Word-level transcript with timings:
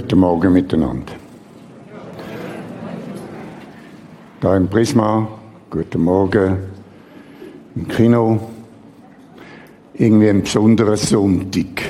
Guten 0.00 0.20
Morgen 0.20 0.52
miteinander. 0.52 1.12
Da 4.40 4.56
im 4.56 4.68
Prisma, 4.68 5.26
guten 5.68 6.02
Morgen 6.02 6.56
im 7.74 7.88
Kino. 7.88 8.48
Irgendwie 9.94 10.30
ein 10.30 10.42
besonderer 10.42 10.96
Sonntag. 10.96 11.82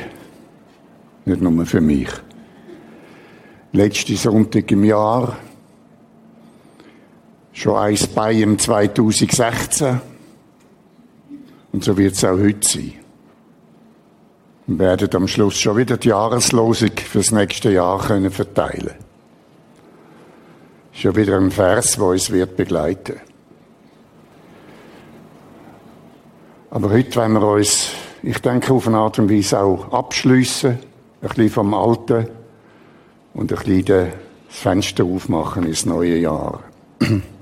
Nicht 1.26 1.42
nur 1.42 1.66
für 1.66 1.82
mich. 1.82 2.08
Letzte 3.72 4.16
Sonntag 4.16 4.70
im 4.72 4.84
Jahr. 4.84 5.36
Schon 7.52 7.76
eins 7.76 8.06
bei 8.06 8.32
im 8.32 8.58
2016. 8.58 10.00
Und 11.72 11.84
so 11.84 11.94
wird 11.98 12.14
es 12.14 12.24
auch 12.24 12.38
heute 12.38 12.66
sein. 12.66 13.07
Wir 14.70 14.80
werden 14.80 15.08
am 15.14 15.26
Schluss 15.26 15.58
schon 15.58 15.78
wieder 15.78 15.96
die 15.96 16.10
Jahreslosung 16.10 16.90
fürs 16.90 17.30
nächste 17.30 17.72
Jahr 17.72 17.98
können 18.00 18.30
verteilen. 18.30 18.92
Schon 20.92 21.16
wieder 21.16 21.38
ein 21.38 21.50
Vers, 21.50 21.92
der 21.92 22.04
uns 22.04 22.30
wird 22.30 22.54
begleiten. 22.54 23.14
Aber 26.68 26.90
heute 26.90 27.16
wollen 27.16 27.32
wir 27.32 27.48
uns, 27.48 27.92
ich 28.22 28.40
denke, 28.40 28.74
auf 28.74 28.86
eine 28.86 28.98
Art 28.98 29.18
und 29.18 29.30
Weise 29.30 29.58
auch 29.58 29.90
abschliessen, 29.90 30.78
ein 31.22 31.28
bisschen 31.28 31.48
vom 31.48 31.72
Alten 31.72 32.28
und 33.32 33.50
ein 33.50 33.58
bisschen 33.58 33.86
das 33.86 34.08
Fenster 34.50 35.04
aufmachen 35.04 35.64
ins 35.64 35.86
neue 35.86 36.18
Jahr. 36.18 36.60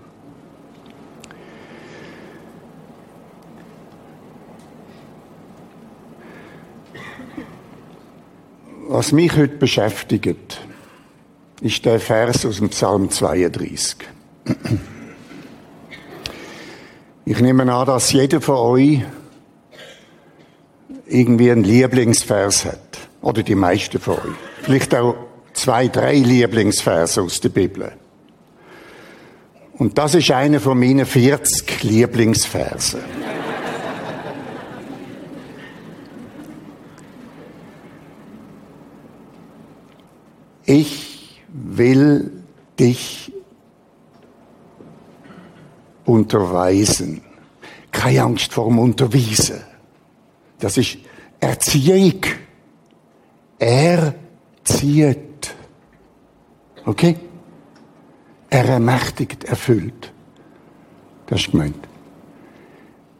Was 8.88 9.10
mich 9.10 9.36
heute 9.36 9.56
beschäftigt, 9.56 10.60
ist 11.60 11.84
der 11.84 11.98
Vers 11.98 12.46
aus 12.46 12.58
dem 12.58 12.68
Psalm 12.68 13.10
32. 13.10 13.96
Ich 17.24 17.40
nehme 17.40 17.72
an, 17.72 17.86
dass 17.86 18.12
jeder 18.12 18.40
von 18.40 18.54
euch 18.54 19.02
irgendwie 21.06 21.50
einen 21.50 21.64
Lieblingsvers 21.64 22.66
hat. 22.66 22.98
Oder 23.22 23.42
die 23.42 23.56
meisten 23.56 23.98
von 23.98 24.14
euch. 24.14 24.36
Vielleicht 24.62 24.94
auch 24.94 25.16
zwei, 25.52 25.88
drei 25.88 26.14
Lieblingsverse 26.14 27.22
aus 27.22 27.40
der 27.40 27.48
Bibel. 27.48 27.90
Und 29.78 29.98
das 29.98 30.14
ist 30.14 30.30
einer 30.30 30.60
von 30.60 30.78
meinen 30.78 31.04
40 31.04 31.82
Lieblingsversen. 31.82 33.00
Ich 40.66 41.42
will 41.48 42.30
dich 42.78 43.32
unterweisen. 46.04 47.22
Keine 47.92 48.22
Angst 48.22 48.52
vor 48.52 48.68
dem 48.68 48.78
Unterweisen. 48.78 49.60
Das 50.58 50.76
ist 50.76 50.98
Erziehung. 51.40 52.20
Er 53.58 54.14
zieht. 54.64 55.54
Okay? 56.84 57.16
Er 58.50 58.64
ermächtigt, 58.64 59.44
erfüllt. 59.44 60.12
Das 61.26 61.40
ist 61.40 61.50
gemeint. 61.50 61.88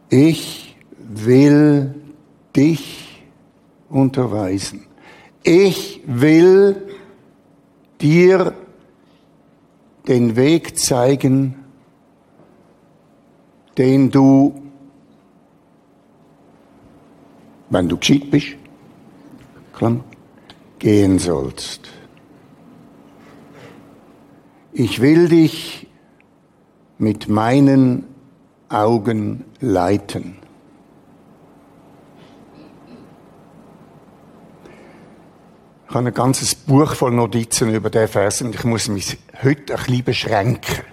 Ich 0.09 0.75
will 0.97 1.93
dich 2.55 3.23
unterweisen. 3.89 4.85
Ich 5.43 6.01
will 6.05 6.86
dir 8.01 8.53
den 10.07 10.35
Weg 10.35 10.77
zeigen, 10.77 11.55
den 13.77 14.09
du, 14.09 14.61
wenn 17.69 17.89
du 17.89 17.97
gescheit 17.97 18.31
bist, 18.31 18.55
Klammer, 19.73 20.03
gehen 20.79 21.19
sollst. 21.19 21.89
Ich 24.71 25.01
will 25.01 25.27
dich 25.27 25.87
mit 26.97 27.27
meinen 27.27 28.05
Augen 28.69 29.45
leiten. 29.59 30.46
Ich 35.89 35.95
habe 35.95 36.07
ein 36.07 36.13
ganzes 36.13 36.53
Buch 36.53 36.95
voll 36.95 37.11
Notizen 37.11 37.73
über 37.73 37.89
den 37.89 38.09
Vers 38.09 38.41
und 38.41 38.53
ich 38.53 38.63
muss 38.65 38.89
mich 38.89 39.17
heute 39.41 39.73
ein 39.73 39.85
bisschen 39.85 40.03
beschränken. 40.03 40.83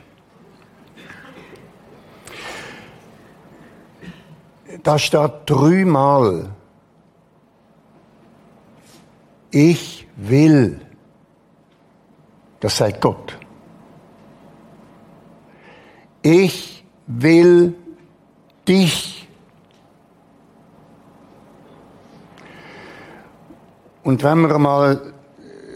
Da 4.84 4.98
steht 4.98 5.32
dreimal, 5.46 6.50
ich 9.50 10.06
will. 10.16 10.80
Das 12.60 12.76
sagt 12.76 13.00
Gott. 13.00 13.36
Ich 16.22 16.84
will 17.06 17.74
dich. 18.68 19.23
Und 24.04 24.22
wenn 24.22 24.42
man 24.42 24.62
mal 24.62 25.14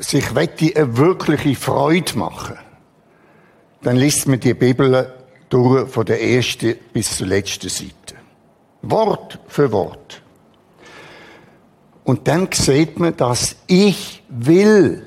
sich 0.00 0.34
wette, 0.34 0.77
eine 0.77 0.97
wirkliche 0.97 1.56
Freude 1.56 2.16
machen, 2.16 2.56
dann 3.83 3.97
liest 3.97 4.28
man 4.28 4.39
die 4.39 4.55
Bibel 4.55 5.12
durch 5.49 5.89
von 5.89 6.05
der 6.05 6.22
ersten 6.22 6.75
bis 6.93 7.17
zur 7.17 7.27
letzten 7.27 7.69
Seite. 7.69 8.17
Wort 8.83 9.38
für 9.49 9.72
Wort. 9.72 10.22
Und 12.05 12.28
dann 12.28 12.49
sieht 12.53 12.99
man, 12.99 13.17
dass 13.17 13.56
ich 13.67 14.22
will 14.28 15.05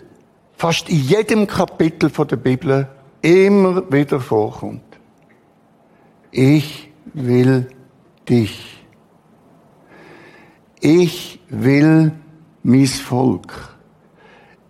fast 0.58 0.90
in 0.90 1.02
jedem 1.02 1.48
Kapitel 1.48 2.10
von 2.10 2.28
der 2.28 2.38
Bibel 2.38 2.88
immer 3.22 3.92
wieder 3.92 4.20
vorkommt. 4.20 4.84
Ich 6.32 6.92
will 7.14 7.68
dich. 8.28 8.84
Ich 10.80 11.40
will 11.50 12.14
mein 12.64 12.88
Volk. 12.88 13.76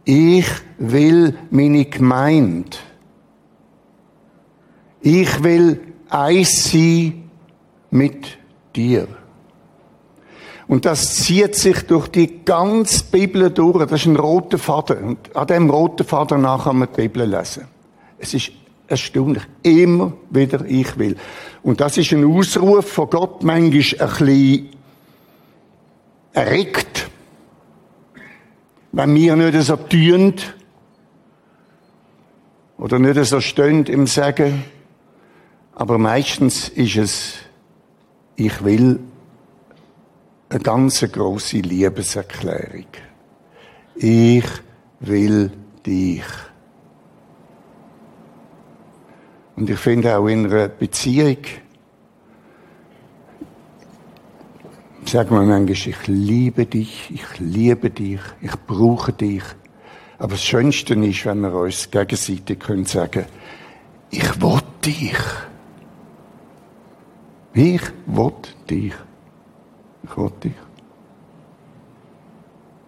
Ich 0.04 0.48
will 0.78 1.38
meine 1.50 1.86
Gemeinde. 1.86 2.78
Ich 5.02 5.44
will 5.44 5.80
eins 6.10 6.72
sein 6.72 7.30
mit 7.90 8.38
dir. 8.76 9.08
Und 10.68 10.86
das 10.86 11.18
zieht 11.18 11.56
sich 11.56 11.82
durch 11.82 12.08
die 12.08 12.46
ganze 12.46 13.04
Bibel 13.06 13.50
durch. 13.50 13.86
Das 13.86 14.02
ist 14.02 14.06
ein 14.06 14.16
roter 14.16 14.58
Faden. 14.58 15.04
Und 15.04 15.36
an 15.36 15.48
dem 15.48 15.70
roten 15.70 16.06
Faden 16.06 16.42
nach 16.42 16.64
kann 16.64 16.78
man 16.78 16.88
die 16.96 17.02
Bibel 17.02 17.28
lesen. 17.30 17.66
Es 18.18 18.34
ist 18.34 18.52
erstaunlich. 18.88 19.44
Immer 19.64 20.14
wieder 20.30 20.64
ich 20.66 20.98
will. 20.98 21.18
Und 21.62 21.82
das 21.82 21.98
ist 21.98 22.14
ein 22.14 22.24
Ausruf 22.24 22.90
von 22.90 23.10
Gott, 23.10 23.44
manchmal 23.44 23.64
ein 23.64 23.70
bisschen 23.72 24.70
erregt. 26.34 27.10
Wenn 28.92 29.16
wir 29.16 29.36
nicht 29.36 29.62
so 29.62 29.78
tun 29.78 30.34
oder 32.78 33.00
nicht 33.00 33.24
so 33.26 33.40
stehen 33.40 33.86
im 33.86 34.08
Sagen. 34.08 34.64
Aber 35.74 35.98
meistens 35.98 36.70
ist 36.70 36.98
es 36.98 37.34
ich 38.36 38.64
will 38.64 39.00
eine 40.50 40.60
ganz 40.60 41.00
große 41.00 41.58
Liebeserklärung. 41.58 42.88
Ich 43.96 44.46
will 45.00 45.52
dich. 45.86 46.24
Und 49.56 49.70
ich 49.70 49.80
finde 49.80 50.18
auch 50.18 50.28
in 50.28 50.48
einer 50.48 50.70
Beziehung, 50.70 51.38
sagen 55.06 55.32
wir 55.32 55.42
manchmal, 55.42 55.70
ich 55.72 56.08
liebe 56.08 56.66
dich, 56.66 57.12
ich 57.14 57.40
liebe 57.40 57.90
dich, 57.90 58.20
ich 58.42 58.56
brauche 58.68 59.14
dich. 59.14 59.44
Aber 60.18 60.34
das 60.34 60.44
Schönste 60.44 60.94
ist, 60.94 61.26
wenn 61.26 61.42
wir 61.42 61.54
uns 61.54 61.90
gegenseitig 61.90 62.60
können 62.60 62.86
sagen, 62.86 63.26
ich 64.12 64.42
will 64.42 64.62
dich. 64.86 65.18
Ich 67.54 67.82
will 68.06 68.40
dich. 68.70 68.94
Ich 70.04 70.18
will 70.18 70.32
dich. 70.44 70.54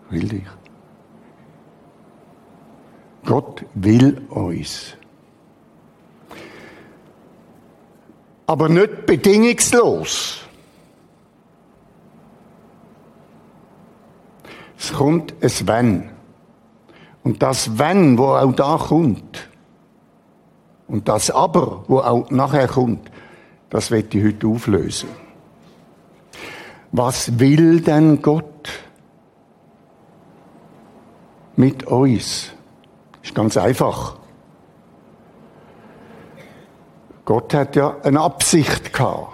Ich 0.05 0.11
will 0.11 0.29
dich. 0.29 0.43
Gott 3.25 3.65
will 3.73 4.21
uns. 4.29 4.95
Aber 8.45 8.69
nicht 8.69 9.05
bedingungslos. 9.05 10.42
Kommt 15.03 15.33
ein 15.43 15.67
Wenn. 15.67 16.09
Und 17.25 17.41
das 17.43 17.77
Wenn, 17.77 18.17
wo 18.17 18.27
auch 18.27 18.53
da 18.53 18.77
kommt, 18.77 19.49
und 20.87 21.09
das 21.09 21.29
Aber, 21.29 21.83
wo 21.89 21.99
auch 21.99 22.31
nachher 22.31 22.69
kommt, 22.69 23.11
das 23.69 23.91
wird 23.91 24.15
ich 24.15 24.23
heute 24.23 24.47
auflösen. 24.47 25.09
Was 26.93 27.37
will 27.37 27.81
denn 27.81 28.21
Gott 28.21 28.69
mit 31.57 31.83
uns? 31.83 32.51
Ist 33.23 33.35
ganz 33.35 33.57
einfach. 33.57 34.15
Gott 37.25 37.53
hat 37.53 37.75
ja 37.75 37.97
eine 38.03 38.21
Absicht 38.21 38.93
gehabt, 38.93 39.33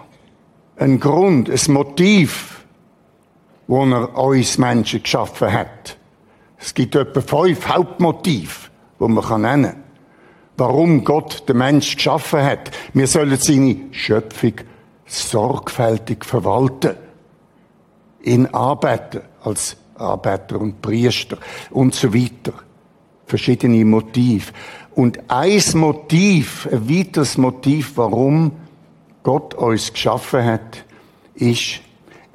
einen 0.77 1.00
Grund, 1.00 1.48
ein 1.48 1.74
Motiv, 1.74 2.58
wo 3.69 3.86
er 3.86 4.18
uns 4.18 4.57
Menschen 4.57 5.04
geschaffen 5.04 5.54
hat. 5.54 5.95
Es 6.57 6.74
gibt 6.74 6.95
etwa 6.95 7.21
fünf 7.21 7.68
Hauptmotive, 7.68 8.69
wo 8.98 9.07
man 9.07 9.42
nennen 9.42 9.63
kann 9.63 9.83
warum 10.57 11.06
Gott 11.06 11.48
den 11.48 11.57
Mensch 11.57 11.95
geschaffen 11.95 12.44
hat. 12.44 12.71
Wir 12.94 13.07
sollen 13.07 13.38
seine 13.38 13.77
Schöpfung 13.92 14.56
sorgfältig 15.06 16.25
verwalten. 16.25 16.95
Ihn 18.24 18.48
arbeiten 18.48 19.21
als 19.42 19.77
Arbeiter 19.95 20.60
und 20.60 20.81
Priester 20.81 21.38
und 21.69 21.95
so 21.95 22.13
weiter. 22.13 22.54
Verschiedene 23.25 23.86
Motive. 23.86 24.51
Und 24.95 25.19
ein 25.30 25.62
Motiv, 25.75 26.68
ein 26.72 26.89
weiteres 26.89 27.38
Motiv, 27.38 27.94
warum 27.95 28.51
Gott 29.24 29.54
uns 29.54 29.94
geschaffen 29.94 30.44
hat, 30.44 30.83
ist, 31.36 31.81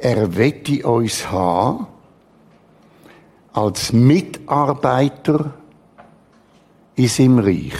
er 0.05 0.37
wette 0.37 0.87
uns 0.87 1.31
haben 1.31 1.87
als 3.55 3.91
Mitarbeiter 3.95 5.55
in 6.95 7.09
seinem 7.09 7.39
Reich 7.39 7.73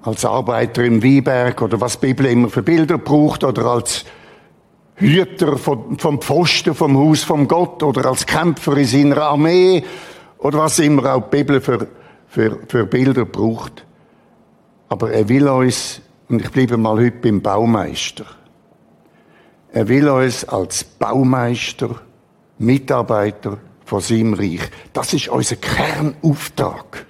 als 0.00 0.24
Arbeiter 0.24 0.84
im 0.84 1.02
Wieberg 1.02 1.60
oder 1.60 1.78
was 1.78 2.00
die 2.00 2.06
Bibel 2.06 2.26
immer 2.26 2.48
für 2.48 2.62
Bilder 2.62 2.96
braucht 2.96 3.44
oder 3.44 3.66
als 3.66 4.06
Hüter 4.94 5.58
vom, 5.58 5.98
vom 5.98 6.22
Pfosten 6.22 6.74
vom 6.74 6.96
Haus 6.96 7.22
vom 7.22 7.46
Gott 7.46 7.82
oder 7.82 8.06
als 8.06 8.24
Kämpfer 8.24 8.74
in 8.78 8.86
seiner 8.86 9.18
Armee 9.18 9.84
oder 10.38 10.60
was 10.60 10.78
immer 10.78 11.14
auch 11.14 11.28
die 11.28 11.36
Bibel 11.36 11.60
für, 11.60 11.88
für, 12.26 12.60
für 12.68 12.86
Bilder 12.86 13.26
braucht. 13.26 13.84
Aber 14.88 15.10
er 15.10 15.28
will 15.28 15.46
uns, 15.46 16.00
und 16.30 16.40
ich 16.40 16.50
bleibe 16.50 16.78
mal 16.78 16.96
heute 16.96 17.18
beim 17.18 17.42
Baumeister, 17.42 18.24
er 19.76 19.88
will 19.88 20.08
uns 20.08 20.42
als 20.42 20.84
Baumeister, 20.84 22.00
Mitarbeiter 22.56 23.58
von 23.84 24.00
seinem 24.00 24.32
Reich. 24.32 24.62
Das 24.94 25.12
ist 25.12 25.28
unser 25.28 25.56
Kernauftrag. 25.56 27.04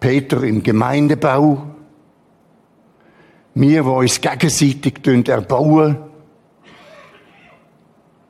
Peter 0.00 0.42
im 0.44 0.62
Gemeindebau. 0.62 1.62
Wir, 3.54 3.84
wo 3.84 3.98
uns 3.98 4.18
gegenseitig 4.18 5.06
erbauen. 5.28 5.98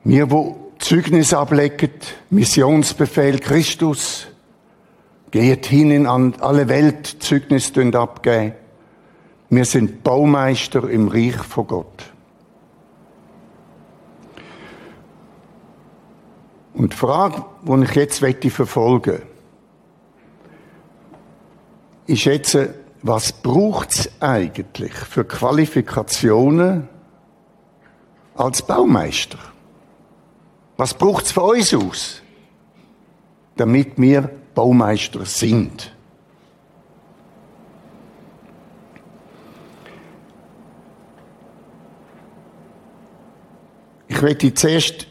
Wir, 0.03 0.29
wo 0.29 0.73
Zeugnis 0.77 1.33
ablegen, 1.33 1.91
Missionsbefehl 2.29 3.39
Christus. 3.39 4.27
Geht 5.31 5.67
hin 5.67 5.91
in 5.91 6.07
alle 6.07 6.67
Welt, 6.67 7.23
Zeugnis 7.23 7.71
abgeben. 7.77 8.51
Wir 9.49 9.63
sind 9.63 10.03
Baumeister 10.03 10.89
im 10.89 11.07
Reich 11.07 11.37
von 11.37 11.67
Gott. 11.67 12.14
Und 16.75 16.91
die 16.91 16.97
Frage, 16.97 17.45
die 17.63 17.83
ich 17.83 17.95
jetzt 17.95 18.19
verfolgen 18.53 19.11
möchte, 19.11 19.27
ist 22.07 22.25
jetzt, 22.25 22.57
was 23.01 23.31
braucht's 23.31 24.09
eigentlich 24.19 24.93
für 24.93 25.23
Qualifikationen 25.23 26.89
als 28.35 28.61
Baumeister? 28.61 29.39
Was 30.77 30.93
braucht's 30.93 31.31
von 31.31 31.55
uns 31.55 31.73
aus, 31.73 32.21
damit 33.55 33.93
wir 33.97 34.29
Baumeister 34.53 35.25
sind? 35.25 35.93
Ich 44.07 44.21
möchte 44.21 44.53
zuerst 44.53 45.07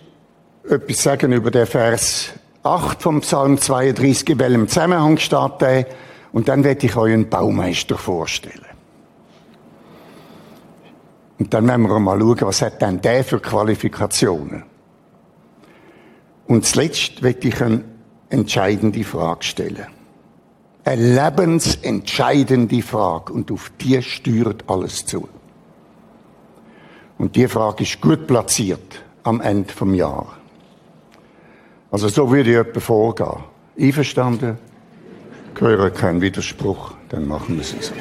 etwas 0.68 1.02
sagen 1.02 1.32
über 1.32 1.50
den 1.50 1.66
Vers 1.66 2.30
8 2.62 3.02
vom 3.02 3.20
Psalm 3.20 3.58
32, 3.58 4.30
in 4.30 4.38
welchem 4.38 4.68
Zusammenhang 4.68 5.18
steht 5.18 5.60
der. 5.60 5.86
Und 6.32 6.48
dann 6.48 6.64
werde 6.64 6.86
ich 6.86 6.96
euch 6.96 7.12
einen 7.12 7.28
Baumeister 7.28 7.96
vorstellen. 7.96 8.64
Und 11.38 11.52
dann 11.52 11.68
werden 11.68 11.82
wir 11.88 11.98
mal 11.98 12.18
schauen, 12.18 12.40
was 12.40 12.62
hat 12.62 12.80
denn 12.80 13.00
der 13.00 13.24
für 13.24 13.40
Qualifikationen. 13.40 14.64
Und 16.46 16.64
zuletzt 16.64 17.22
werde 17.22 17.48
ich 17.48 17.62
eine 17.62 17.84
entscheidende 18.30 19.04
Frage 19.04 19.44
stellen. 19.44 19.86
Eine 20.84 21.14
lebensentscheidende 21.14 22.82
Frage. 22.82 23.32
Und 23.32 23.50
auf 23.50 23.70
die 23.80 24.02
steuert 24.02 24.64
alles 24.68 25.04
zu. 25.06 25.28
Und 27.18 27.36
die 27.36 27.48
Frage 27.48 27.84
ist 27.84 28.00
gut 28.00 28.26
platziert 28.26 29.02
am 29.22 29.40
Ende 29.40 29.72
vom 29.72 29.94
Jahr. 29.94 30.34
Also 31.94 32.08
so 32.08 32.28
würde 32.28 32.50
ich 32.50 32.56
etwa 32.56 32.80
vorgehen. 32.80 33.44
Einverstanden? 33.78 34.58
Ich 35.54 35.60
höre 35.60 35.90
keinen 35.90 36.20
Widerspruch, 36.20 36.90
dann 37.08 37.28
machen 37.28 37.54
wir 37.54 37.62
es. 37.62 37.92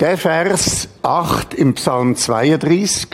Der 0.00 0.16
Vers 0.16 0.88
8 1.02 1.52
im 1.52 1.74
Psalm 1.74 2.16
32 2.16 3.08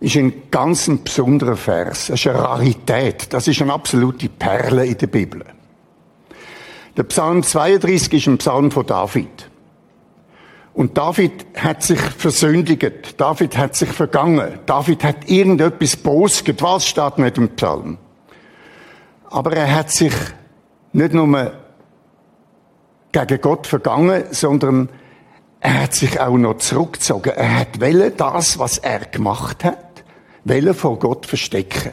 ist 0.00 0.16
ein 0.16 0.34
ganz 0.50 0.90
besonderer 1.02 1.56
Vers. 1.56 2.08
Das 2.08 2.20
ist 2.20 2.26
eine 2.26 2.38
Rarität. 2.38 3.32
Das 3.32 3.48
ist 3.48 3.62
eine 3.62 3.72
absolute 3.72 4.28
Perle 4.28 4.84
in 4.84 4.98
der 4.98 5.06
Bibel. 5.06 5.46
Der 6.94 7.04
Psalm 7.04 7.42
32 7.42 8.12
ist 8.12 8.26
ein 8.26 8.36
Psalm 8.36 8.70
von 8.70 8.84
David. 8.84 9.48
Und 10.78 10.96
David 10.96 11.44
hat 11.56 11.82
sich 11.82 11.98
versündigt. 11.98 13.20
David 13.20 13.58
hat 13.58 13.74
sich 13.74 13.88
vergangen. 13.88 14.60
David 14.64 15.02
hat 15.02 15.28
irgendetwas 15.28 15.96
bosget. 15.96 16.62
Was 16.62 16.86
steht 16.86 17.18
mit 17.18 17.36
dem 17.36 17.48
Psalm? 17.56 17.98
Aber 19.28 19.54
er 19.54 19.74
hat 19.74 19.90
sich 19.90 20.12
nicht 20.92 21.14
nur 21.14 21.52
gegen 23.10 23.40
Gott 23.40 23.66
vergangen, 23.66 24.26
sondern 24.30 24.88
er 25.58 25.82
hat 25.82 25.94
sich 25.94 26.20
auch 26.20 26.38
noch 26.38 26.58
zurückgezogen. 26.58 27.32
Er 27.34 27.58
hat 27.58 27.80
welle 27.80 28.12
das, 28.12 28.60
was 28.60 28.78
er 28.78 29.00
gemacht 29.00 29.64
hat, 29.64 30.04
welle 30.44 30.74
vor 30.74 31.00
Gott 31.00 31.26
verstecken. 31.26 31.92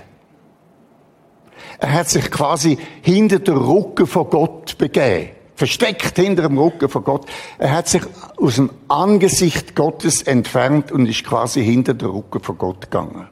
Er 1.80 1.92
hat 1.92 2.10
sich 2.10 2.30
quasi 2.30 2.78
hinter 3.02 3.40
der 3.40 3.56
Rücken 3.56 4.06
von 4.06 4.30
Gott 4.30 4.78
begeben. 4.78 5.35
Versteckt 5.56 6.18
hinter 6.18 6.44
dem 6.44 6.58
Rücken 6.58 6.90
von 6.90 7.04
Gott. 7.04 7.26
Er 7.58 7.72
hat 7.72 7.88
sich 7.88 8.02
aus 8.38 8.56
dem 8.56 8.70
Angesicht 8.90 9.76
Gottes 9.76 10.22
entfernt 10.22 10.92
und 10.92 11.06
ist 11.06 11.24
quasi 11.24 11.64
hinter 11.64 11.94
der 11.94 12.10
Rücken 12.10 12.42
von 12.42 12.58
Gott 12.58 12.82
gegangen. 12.82 13.30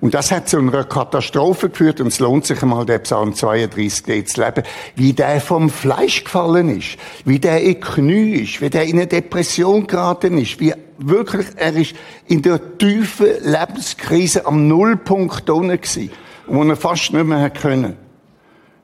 Und 0.00 0.14
das 0.14 0.30
hat 0.30 0.48
zu 0.48 0.58
einer 0.58 0.84
Katastrophe 0.84 1.70
geführt 1.70 2.00
und 2.00 2.08
es 2.08 2.18
lohnt 2.18 2.44
sich 2.44 2.62
einmal, 2.62 2.84
der 2.84 2.98
Psalm 2.98 3.34
32 3.34 4.26
zu 4.26 4.40
leben, 4.42 4.62
wie 4.96 5.12
der 5.12 5.40
vom 5.40 5.70
Fleisch 5.70 6.24
gefallen 6.24 6.76
ist, 6.76 6.98
wie 7.24 7.38
der 7.38 7.62
in 7.62 7.80
Knie 7.80 8.34
ist, 8.42 8.60
wie 8.60 8.70
der 8.70 8.84
in 8.84 8.96
eine 8.96 9.06
Depression 9.06 9.86
geraten 9.86 10.36
ist, 10.38 10.60
wie 10.60 10.74
wirklich, 10.98 11.46
er 11.56 11.74
ist 11.74 11.94
in 12.26 12.42
der 12.42 12.76
tiefen 12.78 13.28
Lebenskrise 13.42 14.46
am 14.46 14.68
Nullpunkt 14.68 15.48
unten 15.48 15.80
gewesen, 15.80 16.10
wo 16.46 16.62
er 16.62 16.76
fast 16.76 17.12
nicht 17.12 17.26
mehr 17.26 17.50
können. 17.50 17.96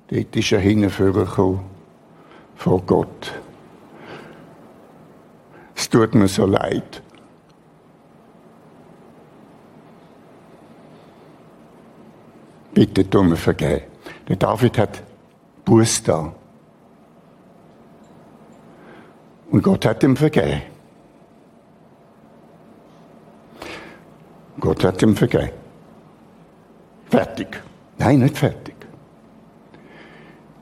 Dort 0.09 0.35
ist 0.35 0.52
er 0.52 0.61
hingekommen 0.61 1.61
vor 2.61 2.81
Gott. 2.83 3.33
Es 5.75 5.88
tut 5.88 6.14
mir 6.14 6.29
so 6.29 6.47
leid. 6.47 7.02
bitte 12.81 13.05
tu 13.11 13.23
mir 13.23 13.37
vergeben. 13.37 13.83
Der 14.29 14.37
David 14.37 14.79
hat 14.79 15.02
Buß 15.64 16.02
da. 16.02 16.33
Und 19.50 19.62
Gott 19.62 19.85
hat 19.85 20.02
ihm 20.02 20.17
vergeben. 20.17 20.62
Gott 24.59 24.85
hat 24.85 25.02
ihm 25.02 25.14
vergeben. 25.14 25.50
Fertig. 27.11 27.62
Nein, 27.99 28.21
nicht 28.21 28.38
fertig. 28.38 28.76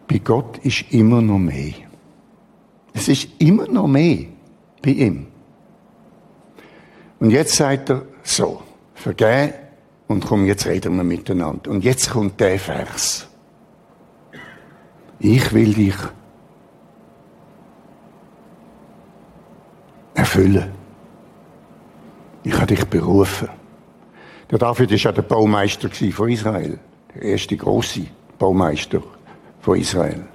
Bei 0.08 0.18
Gott 0.18 0.58
ist 0.58 0.92
immer 0.92 1.20
noch 1.20 1.38
mehr. 1.38 1.87
Es 2.98 3.06
ist 3.06 3.28
immer 3.38 3.68
noch 3.68 3.86
mehr 3.86 4.24
bei 4.82 4.90
ihm. 4.90 5.28
Und 7.20 7.30
jetzt 7.30 7.54
sagt 7.54 7.90
er 7.90 8.02
so, 8.24 8.60
vergeben 8.92 9.52
Und 10.08 10.26
komm, 10.26 10.46
jetzt 10.46 10.66
reden 10.66 10.96
wir 10.96 11.04
miteinander. 11.04 11.70
Und 11.70 11.84
jetzt 11.84 12.10
kommt 12.10 12.40
der 12.40 12.58
Vers. 12.58 13.28
Ich 15.20 15.52
will 15.52 15.74
dich 15.74 15.94
erfüllen. 20.14 20.72
Ich 22.42 22.54
habe 22.54 22.66
dich 22.66 22.84
berufen. 22.84 23.48
Der 24.50 24.58
David 24.58 24.90
war 24.90 24.96
ja 24.96 25.12
der 25.12 25.22
Baumeister 25.22 25.88
von 25.88 26.28
Israel. 26.30 26.80
Der 27.14 27.22
erste 27.22 27.56
große 27.56 28.06
Baumeister 28.40 29.04
von 29.60 29.78
Israel. 29.78 30.26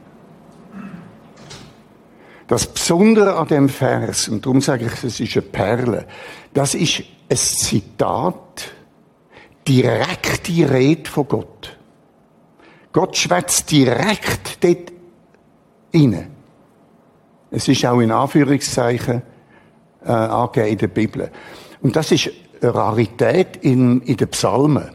Das 2.47 2.67
Besondere 2.67 3.35
an 3.35 3.47
dem 3.47 3.69
Vers, 3.69 4.27
und 4.27 4.45
darum 4.45 4.61
sage 4.61 4.85
ich, 4.85 5.03
es 5.03 5.19
ist 5.19 5.35
eine 5.35 5.43
Perle, 5.43 6.05
das 6.53 6.75
ist 6.75 7.03
ein 7.29 7.37
Zitat, 7.37 8.71
direkte 9.67 10.69
Rede 10.69 11.09
von 11.09 11.27
Gott. 11.27 11.77
Gott 12.91 13.17
schwätzt 13.17 13.71
direkt 13.71 14.63
dort 14.63 14.91
rein. 15.93 16.27
Es 17.49 17.67
ist 17.67 17.85
auch 17.85 17.99
in 17.99 18.11
Anführungszeichen 18.11 19.21
äh, 20.05 20.11
angegeben 20.11 20.67
in 20.67 20.77
der 20.77 20.87
Bibel. 20.87 21.31
Und 21.81 21.95
das 21.95 22.11
ist 22.11 22.29
eine 22.61 22.73
Rarität 22.73 23.57
in, 23.57 24.01
in 24.01 24.17
den 24.17 24.27
Psalmen. 24.29 24.89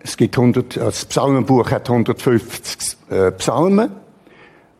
Es 0.00 0.16
gibt 0.16 0.38
100, 0.38 0.76
das 0.76 1.04
Psalmenbuch 1.06 1.70
hat 1.70 1.90
150 1.90 2.96
äh, 3.10 3.32
Psalmen. 3.32 4.05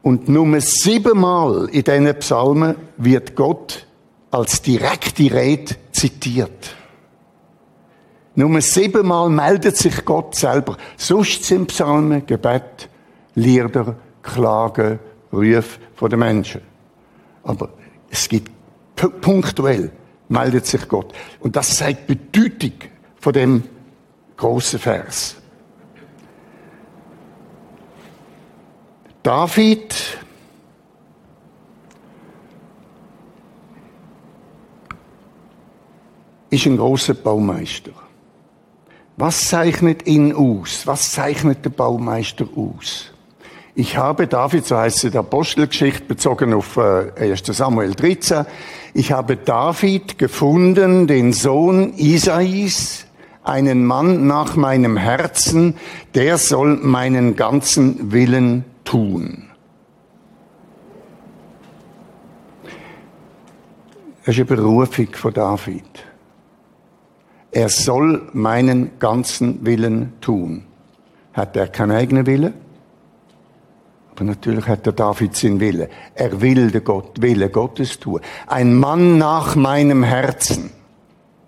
Und 0.06 0.28
nur 0.28 0.60
siebenmal 0.60 1.68
in 1.72 1.82
diesen 1.82 2.14
Psalmen 2.20 2.76
wird 2.96 3.34
Gott 3.34 3.88
als 4.30 4.62
direkte 4.62 5.34
Rede 5.34 5.74
zitiert. 5.90 6.76
Nur 8.36 8.60
siebenmal 8.60 9.28
meldet 9.30 9.76
sich 9.76 10.04
Gott 10.04 10.36
selber. 10.36 10.76
Sonst 10.96 11.42
sind 11.42 11.66
Psalmen 11.66 12.24
Gebet, 12.24 12.88
Lieder, 13.34 13.96
Klagen, 14.22 15.00
Rufe 15.32 15.80
von 15.96 16.08
den 16.08 16.20
Menschen. 16.20 16.60
Aber 17.42 17.70
es 18.08 18.28
gibt 18.28 18.52
punktuell 19.20 19.90
meldet 20.28 20.66
sich 20.66 20.86
Gott. 20.86 21.12
Und 21.40 21.56
das 21.56 21.78
zeigt 21.78 22.06
Bedeutung 22.06 22.74
von 23.18 23.32
dem 23.32 23.64
großen 24.36 24.78
Vers. 24.78 25.34
David 29.26 29.92
ist 36.48 36.66
ein 36.66 36.76
großer 36.76 37.14
Baumeister. 37.14 37.90
Was 39.16 39.48
zeichnet 39.48 40.06
ihn 40.06 40.32
aus? 40.32 40.86
Was 40.86 41.10
zeichnet 41.10 41.64
der 41.64 41.70
Baumeister 41.70 42.46
aus? 42.54 43.10
Ich 43.74 43.96
habe 43.96 44.28
David, 44.28 44.64
so 44.64 44.76
heißt 44.76 44.98
es 44.98 45.04
in 45.04 45.10
der 45.10 45.22
Apostelgeschichte, 45.22 46.04
bezogen 46.04 46.54
auf 46.54 46.78
1 46.78 47.18
äh, 47.18 47.52
Samuel 47.52 47.96
13, 47.96 48.46
ich 48.94 49.10
habe 49.10 49.36
David 49.36 50.18
gefunden, 50.18 51.08
den 51.08 51.32
Sohn 51.32 51.94
Isais, 51.94 53.06
einen 53.42 53.86
Mann 53.86 54.28
nach 54.28 54.54
meinem 54.54 54.96
Herzen, 54.96 55.74
der 56.14 56.38
soll 56.38 56.76
meinen 56.76 57.34
ganzen 57.34 58.12
Willen 58.12 58.64
tun. 58.86 59.50
Das 64.24 64.34
ist 64.34 64.40
eine 64.40 64.44
Berufung 64.46 65.08
von 65.12 65.34
David. 65.34 65.84
Er 67.52 67.68
soll 67.68 68.28
meinen 68.32 68.98
ganzen 68.98 69.64
Willen 69.64 70.14
tun. 70.20 70.64
Hat 71.32 71.56
er 71.56 71.68
keinen 71.68 71.92
eigenen 71.92 72.26
Willen? 72.26 72.54
Aber 74.12 74.24
natürlich 74.24 74.66
hat 74.66 74.86
der 74.86 74.94
David 74.94 75.36
seinen 75.36 75.60
Willen. 75.60 75.88
Er 76.14 76.40
will 76.40 76.70
den 76.70 76.82
Gott, 76.82 77.20
Wille 77.20 77.50
Gottes 77.50 78.00
tun. 78.00 78.20
Ein 78.46 78.74
Mann 78.74 79.18
nach 79.18 79.54
meinem 79.54 80.02
Herzen. 80.02 80.70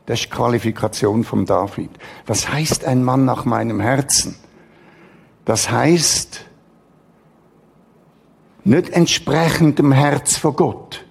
Das 0.06 0.20
ist 0.20 0.26
die 0.26 0.30
Qualifikation 0.36 1.24
von 1.24 1.46
David. 1.46 1.90
Was 2.26 2.48
heißt 2.48 2.84
ein 2.84 3.02
Mann 3.02 3.24
nach 3.24 3.44
meinem 3.44 3.80
Herzen? 3.80 4.36
Das 5.44 5.70
heißt, 5.70 6.47
nicht 8.68 8.90
entsprechend 8.90 9.78
dem 9.78 9.92
Herz 9.92 10.36
von 10.36 10.54
Gott, 10.54 11.04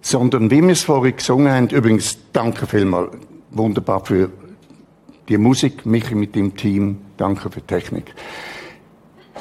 sondern 0.00 0.50
wie 0.50 0.62
wir 0.62 0.70
es 0.70 0.82
vorhin 0.82 1.16
gesungen 1.16 1.52
haben, 1.52 1.68
übrigens, 1.68 2.18
danke 2.32 2.66
vielmals, 2.66 3.16
wunderbar 3.50 4.04
für 4.04 4.30
die 5.28 5.38
Musik, 5.38 5.86
mich 5.86 6.10
mit 6.10 6.34
dem 6.34 6.56
Team, 6.56 6.98
danke 7.16 7.50
für 7.50 7.60
die 7.60 7.66
Technik. 7.66 8.14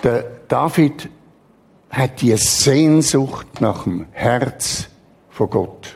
Der 0.03 0.23
David 0.47 1.09
hat 1.89 2.21
die 2.21 2.35
Sehnsucht 2.37 3.61
nach 3.61 3.83
dem 3.83 4.05
Herz 4.11 4.89
von 5.29 5.49
Gott. 5.49 5.95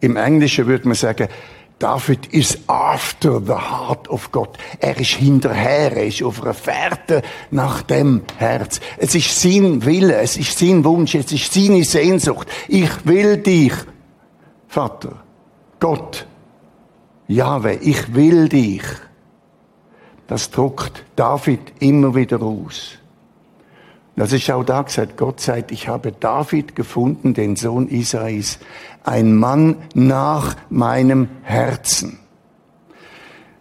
Im 0.00 0.16
Englischen 0.16 0.66
würde 0.66 0.88
man 0.88 0.94
sagen, 0.94 1.28
David 1.78 2.26
ist 2.32 2.60
after 2.68 3.38
the 3.38 3.52
heart 3.52 4.08
of 4.08 4.32
God. 4.32 4.56
Er 4.80 4.98
ist 4.98 5.10
hinterher, 5.10 5.92
er 5.94 6.06
ist 6.06 6.22
auf 6.22 6.42
einer 6.42 6.54
Fährte 6.54 7.20
nach 7.50 7.82
dem 7.82 8.22
Herz. 8.38 8.80
Es 8.96 9.14
ist 9.14 9.38
sein 9.40 9.84
Wille, 9.84 10.16
es 10.16 10.38
ist 10.38 10.58
sein 10.58 10.84
Wunsch, 10.84 11.14
es 11.14 11.30
ist 11.32 11.52
seine 11.52 11.84
Sehnsucht. 11.84 12.48
Ich 12.68 13.04
will 13.04 13.36
dich, 13.36 13.74
Vater, 14.68 15.22
Gott, 15.78 16.26
Jahwe, 17.28 17.74
ich 17.74 18.14
will 18.14 18.48
dich. 18.48 18.84
Das 20.28 20.50
druckt 20.50 21.04
David 21.14 21.60
immer 21.80 22.14
wieder 22.14 22.40
aus. 22.40 22.98
Das 24.16 24.32
ist 24.32 24.50
auch 24.50 24.64
da 24.64 24.80
gesagt. 24.80 25.18
Gott 25.18 25.40
sagt, 25.40 25.70
ich 25.72 25.88
habe 25.88 26.10
David 26.10 26.74
gefunden, 26.74 27.34
den 27.34 27.54
Sohn 27.54 27.86
Isais, 27.88 28.58
ein 29.06 29.36
Mann 29.36 29.76
nach 29.94 30.56
meinem 30.68 31.28
Herzen. 31.42 32.18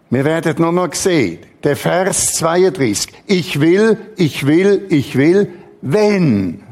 Wir 0.09 0.25
werden 0.25 0.61
noch 0.61 0.71
mal 0.71 0.93
sehen, 0.93 1.39
der 1.63 1.75
Vers 1.75 2.35
32. 2.35 3.11
Ich 3.27 3.59
will, 3.59 3.97
ich 4.17 4.45
will, 4.45 4.85
ich 4.89 5.15
will, 5.15 5.51
wenn 5.81 6.63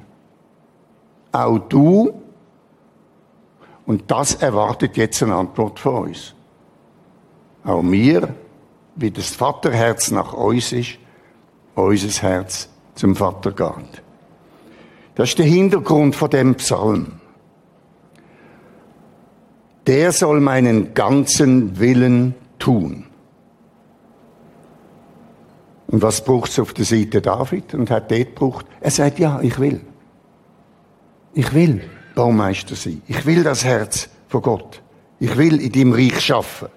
auch 1.32 1.60
du, 1.60 2.22
und 3.86 4.10
das 4.10 4.36
erwartet 4.36 4.98
jetzt 4.98 5.22
eine 5.24 5.36
Antwort 5.36 5.80
von 5.80 6.08
uns. 6.08 6.34
Auch 7.64 7.82
mir, 7.82 8.34
wie 8.96 9.12
das 9.12 9.30
Vaterherz 9.30 10.12
nach 10.12 10.34
uns 10.34 10.72
ist, 10.72 10.98
unser 11.76 12.22
Herz 12.22 12.70
zum 12.96 13.16
Vater 13.16 13.52
geht. 13.52 14.04
Das 15.16 15.30
ist 15.30 15.40
der 15.40 15.46
Hintergrund 15.46 16.16
von 16.16 16.30
dem 16.30 16.56
Psalm. 16.56 17.20
Der 19.88 20.12
soll 20.12 20.40
meinen 20.40 20.94
ganzen 20.94 21.80
Willen 21.80 22.36
tun. 22.60 23.06
Und 25.88 26.02
was 26.02 26.24
braucht 26.24 26.50
es 26.50 26.60
auf 26.60 26.74
der 26.74 26.86
Seite 26.86 27.22
David? 27.22 27.74
Und 27.74 27.92
hat 27.92 28.10
dort 28.10 28.30
gebraucht? 28.30 28.66
Er 28.82 28.92
sagt, 28.92 29.20
ja, 29.20 29.42
ich 29.42 29.60
will. 29.60 29.82
Ich 31.34 31.54
will 31.54 31.82
Baumeister 32.16 32.76
sein. 32.76 33.02
Ich 33.08 33.26
will 33.26 33.44
das 33.44 33.64
Herz 33.64 34.10
von 34.28 34.42
Gott. 34.42 34.82
Ich 35.20 35.38
will 35.38 35.62
in 35.62 35.72
dem 35.72 35.94
Reich 35.94 36.20
schaffen. 36.20 36.70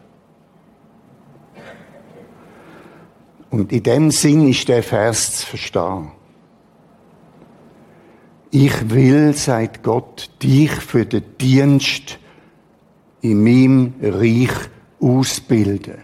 Und 3.50 3.72
in 3.72 3.82
dem 3.82 4.10
Sinn 4.10 4.48
ist 4.48 4.68
der 4.68 4.82
Vers 4.82 5.38
zu 5.38 5.46
verstehen. 5.46 6.10
Ich 8.50 8.90
will, 8.90 9.34
sagt 9.34 9.82
Gott, 9.82 10.30
dich 10.42 10.70
für 10.70 11.06
den 11.06 11.24
Dienst 11.40 12.18
in 13.30 13.42
meinem 13.42 13.94
Reich 14.00 14.50
ausbilden. 15.00 15.98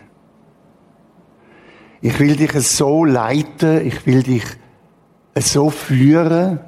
Ich 2.01 2.19
will 2.19 2.37
dich 2.37 2.53
so 2.53 3.05
leiten, 3.05 3.87
ich 3.87 4.07
will 4.07 4.23
dich 4.23 4.45
so 5.37 5.71
führen, 5.71 6.59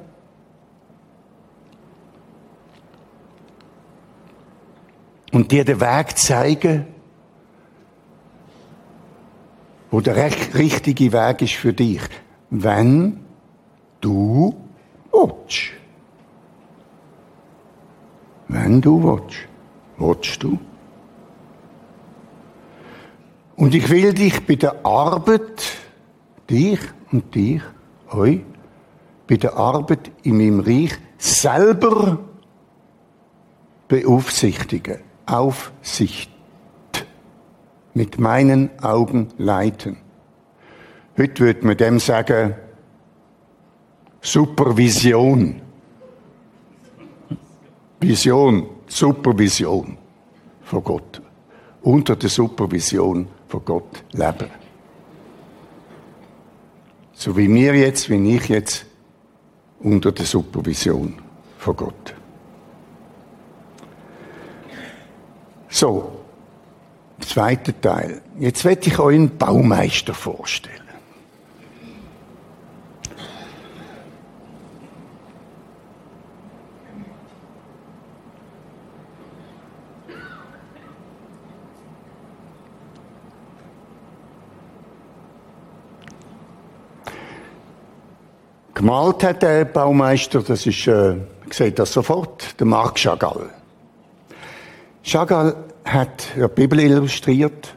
und 5.35 5.51
dir 5.51 5.65
den 5.65 5.81
Weg 5.81 6.17
zeigen, 6.17 6.87
wo 9.91 9.99
der 9.99 10.15
richtige 10.15 11.11
Weg 11.11 11.41
ist 11.41 11.55
für 11.55 11.73
dich, 11.73 12.01
wenn 12.49 13.19
du 13.99 14.55
willst. 15.11 15.73
Wenn 18.47 18.79
du 18.79 19.03
willst. 19.03 19.54
Willst 19.97 20.43
du? 20.43 20.59
Und 23.55 23.73
ich 23.73 23.89
will 23.89 24.13
dich 24.13 24.45
bei 24.45 24.55
der 24.55 24.85
Arbeit, 24.85 25.63
dich 26.49 26.79
und 27.11 27.33
dich, 27.33 27.61
euch, 28.11 28.41
bei 29.27 29.37
der 29.37 29.55
Arbeit 29.55 30.11
in 30.23 30.37
meinem 30.37 30.59
Reich 30.59 30.97
selber 31.17 32.19
beaufsichtigen. 33.87 34.99
Aufsicht. 35.25 36.31
mit 37.95 38.19
meinen 38.19 38.69
Augen 38.83 39.29
leiten. 39.37 39.97
Heute 41.17 41.45
würde 41.45 41.65
man 41.65 41.77
dem 41.77 41.99
sagen, 41.99 42.55
Supervision. 44.21 45.61
Vision, 48.01 48.67
Supervision 48.87 49.97
von 50.63 50.83
Gott. 50.83 51.21
Unter 51.81 52.15
der 52.15 52.29
Supervision 52.29 53.27
von 53.47 53.63
Gott 53.63 54.03
leben. 54.11 54.49
So 57.13 57.35
wie 57.37 57.53
wir 57.53 57.75
jetzt, 57.75 58.09
wie 58.09 58.35
ich 58.35 58.49
jetzt, 58.49 58.85
unter 59.79 60.11
der 60.11 60.25
Supervision 60.25 61.15
von 61.57 61.75
Gott. 61.75 62.15
So, 65.69 66.19
zweiter 67.19 67.79
Teil. 67.79 68.21
Jetzt 68.39 68.65
werde 68.65 68.87
ich 68.87 68.97
euch 68.97 69.15
einen 69.15 69.37
Baumeister 69.37 70.13
vorstellen. 70.13 70.84
Gemalt 88.75 89.23
hat 89.23 89.41
der 89.41 89.63
Baumeister, 89.63 90.41
das 90.41 90.65
ist, 90.65 90.85
äh, 90.87 91.15
sieht 91.49 91.79
das 91.79 91.93
sofort, 91.93 92.59
der 92.59 92.67
Marc 92.67 92.97
Chagall. 92.99 93.49
Chagall 95.01 95.55
hat 95.85 96.27
die 96.35 96.45
Bibel 96.49 96.81
illustriert 96.81 97.73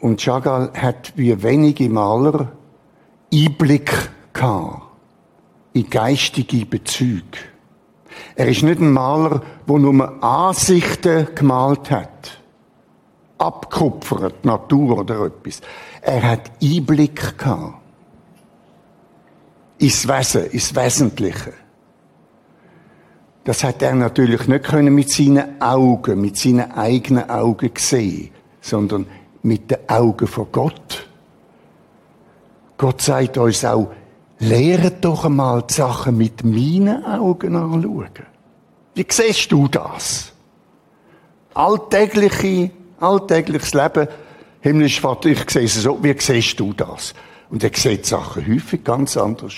und 0.00 0.20
Chagall 0.20 0.70
hat 0.74 1.14
wie 1.16 1.42
wenige 1.42 1.88
Maler 1.88 2.52
Einblick 3.32 4.10
gehabt 4.34 4.82
in 5.72 5.88
geistige 5.88 6.66
Bezüge. 6.66 7.38
Er 8.36 8.48
ist 8.48 8.62
nicht 8.62 8.82
ein 8.82 8.92
Maler, 8.92 9.40
der 9.66 9.78
nur 9.78 10.22
Ansichten 10.22 11.28
gemalt 11.34 11.90
hat. 11.90 12.42
Abkupfert, 13.38 14.44
Natur 14.44 14.98
oder 14.98 15.24
etwas. 15.24 15.62
Er 16.02 16.22
hat 16.22 16.50
Einblick 16.62 17.38
gehabt 17.38 17.83
ins 19.78 20.08
Wesen, 20.08 20.46
ins 20.46 20.74
Wesentliche. 20.74 21.52
Das 23.44 23.62
hat 23.62 23.82
er 23.82 23.94
natürlich 23.94 24.48
nicht 24.48 24.64
können 24.64 24.94
mit 24.94 25.10
seinen 25.10 25.60
Augen, 25.60 26.20
mit 26.20 26.36
seinen 26.38 26.72
eigenen 26.72 27.28
Augen 27.28 27.72
sehen, 27.76 28.30
sondern 28.60 29.06
mit 29.42 29.70
den 29.70 29.88
Augen 29.88 30.26
von 30.26 30.46
Gott. 30.50 31.06
Gott 32.78 33.02
sagt 33.02 33.36
uns 33.36 33.64
auch, 33.64 33.92
lehret 34.38 35.04
doch 35.04 35.26
einmal 35.26 35.62
die 35.62 35.74
Sachen 35.74 36.16
mit 36.16 36.42
meinen 36.42 37.04
Augen 37.04 37.54
anschauen. 37.54 38.08
Wie 38.94 39.06
siehst 39.08 39.52
du 39.52 39.68
das? 39.68 40.32
Alltägliche, 41.52 42.70
alltägliches 42.98 43.74
Leben, 43.74 44.08
himmlisch 44.60 45.00
Vater, 45.00 45.28
ich 45.28 45.48
sehe 45.50 45.64
es 45.64 45.74
so, 45.74 46.02
wie 46.02 46.14
siehst 46.18 46.58
du 46.58 46.72
das? 46.72 47.14
Und 47.50 47.62
er 47.62 47.70
sieht 47.74 48.06
Sachen 48.06 48.46
häufig 48.46 48.82
ganz 48.84 49.16
anders. 49.16 49.54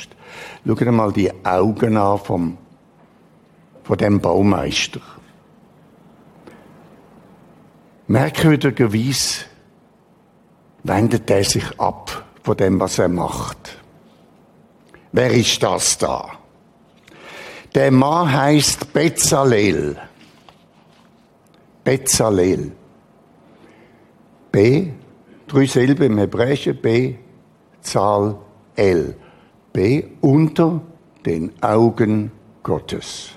Schau 0.66 0.75
dir 0.75 0.93
mal 0.93 1.12
die 1.12 1.33
Augen 1.45 1.97
an 1.97 2.19
vom, 2.19 2.59
von 3.84 3.99
dem 3.99 4.21
Baumeister. 4.21 5.00
Merkwürdigerweise 8.08 9.45
wendet 10.84 11.30
er 11.30 11.45
sich 11.45 11.80
ab 11.80 12.25
von 12.43 12.56
dem, 12.56 12.78
was 12.78 12.99
er 12.99 13.08
macht. 13.08 13.78
Wer 15.13 15.30
ist 15.32 15.63
das 15.63 15.99
da? 15.99 16.30
Der 17.75 17.91
Mann 17.91 18.32
heißt 18.32 18.93
Bezalel. 18.93 19.97
Bezalel. 21.82 22.73
B, 24.52 24.89
drei 25.47 25.67
Silben 25.67 26.13
im 26.13 26.19
Hebräischen, 26.19 26.80
B, 26.80 27.17
Zahl 27.86 28.36
L. 28.75 29.16
B. 29.72 30.04
Unter 30.20 30.80
den 31.25 31.52
Augen 31.62 32.30
Gottes. 32.62 33.30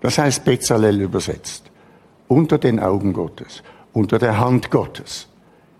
Das 0.00 0.18
heißt 0.18 0.44
Bezalel 0.44 1.00
übersetzt. 1.00 1.70
Unter 2.28 2.58
den 2.58 2.80
Augen 2.80 3.12
Gottes. 3.12 3.62
Unter 3.92 4.18
der 4.18 4.38
Hand 4.38 4.70
Gottes. 4.70 5.28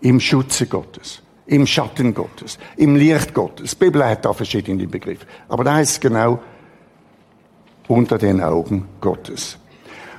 Im 0.01 0.19
Schutze 0.19 0.67
Gottes. 0.67 1.21
Im 1.45 1.67
Schatten 1.67 2.13
Gottes. 2.13 2.57
Im 2.77 2.95
Licht 2.95 3.33
Gottes. 3.33 3.71
Die 3.71 3.85
Bibel 3.85 4.03
hat 4.03 4.25
da 4.25 4.33
verschiedene 4.33 4.87
Begriffe. 4.87 5.25
Aber 5.47 5.63
da 5.63 5.75
heißt 5.75 5.91
es 5.91 5.99
genau 5.99 6.39
unter 7.87 8.17
den 8.17 8.41
Augen 8.41 8.87
Gottes. 8.99 9.57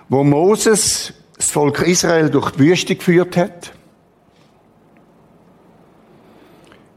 Wo 0.08 0.22
Moses 0.22 1.12
das 1.36 1.50
Volk 1.50 1.80
Israel 1.82 2.30
durch 2.30 2.52
die 2.52 2.60
Wüste 2.60 2.94
geführt 2.96 3.36
hat, 3.36 3.72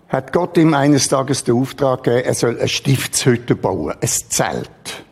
hat 0.09 0.33
Gott 0.33 0.57
ihm 0.57 0.73
eines 0.73 1.07
Tages 1.07 1.43
den 1.43 1.55
Auftrag 1.55 2.03
gegeben, 2.03 2.25
er 2.25 2.33
soll 2.33 2.57
eine 2.57 2.67
Stiftshütte 2.67 3.55
bauen, 3.55 3.93
ein 4.01 4.07
Zelt. 4.07 5.05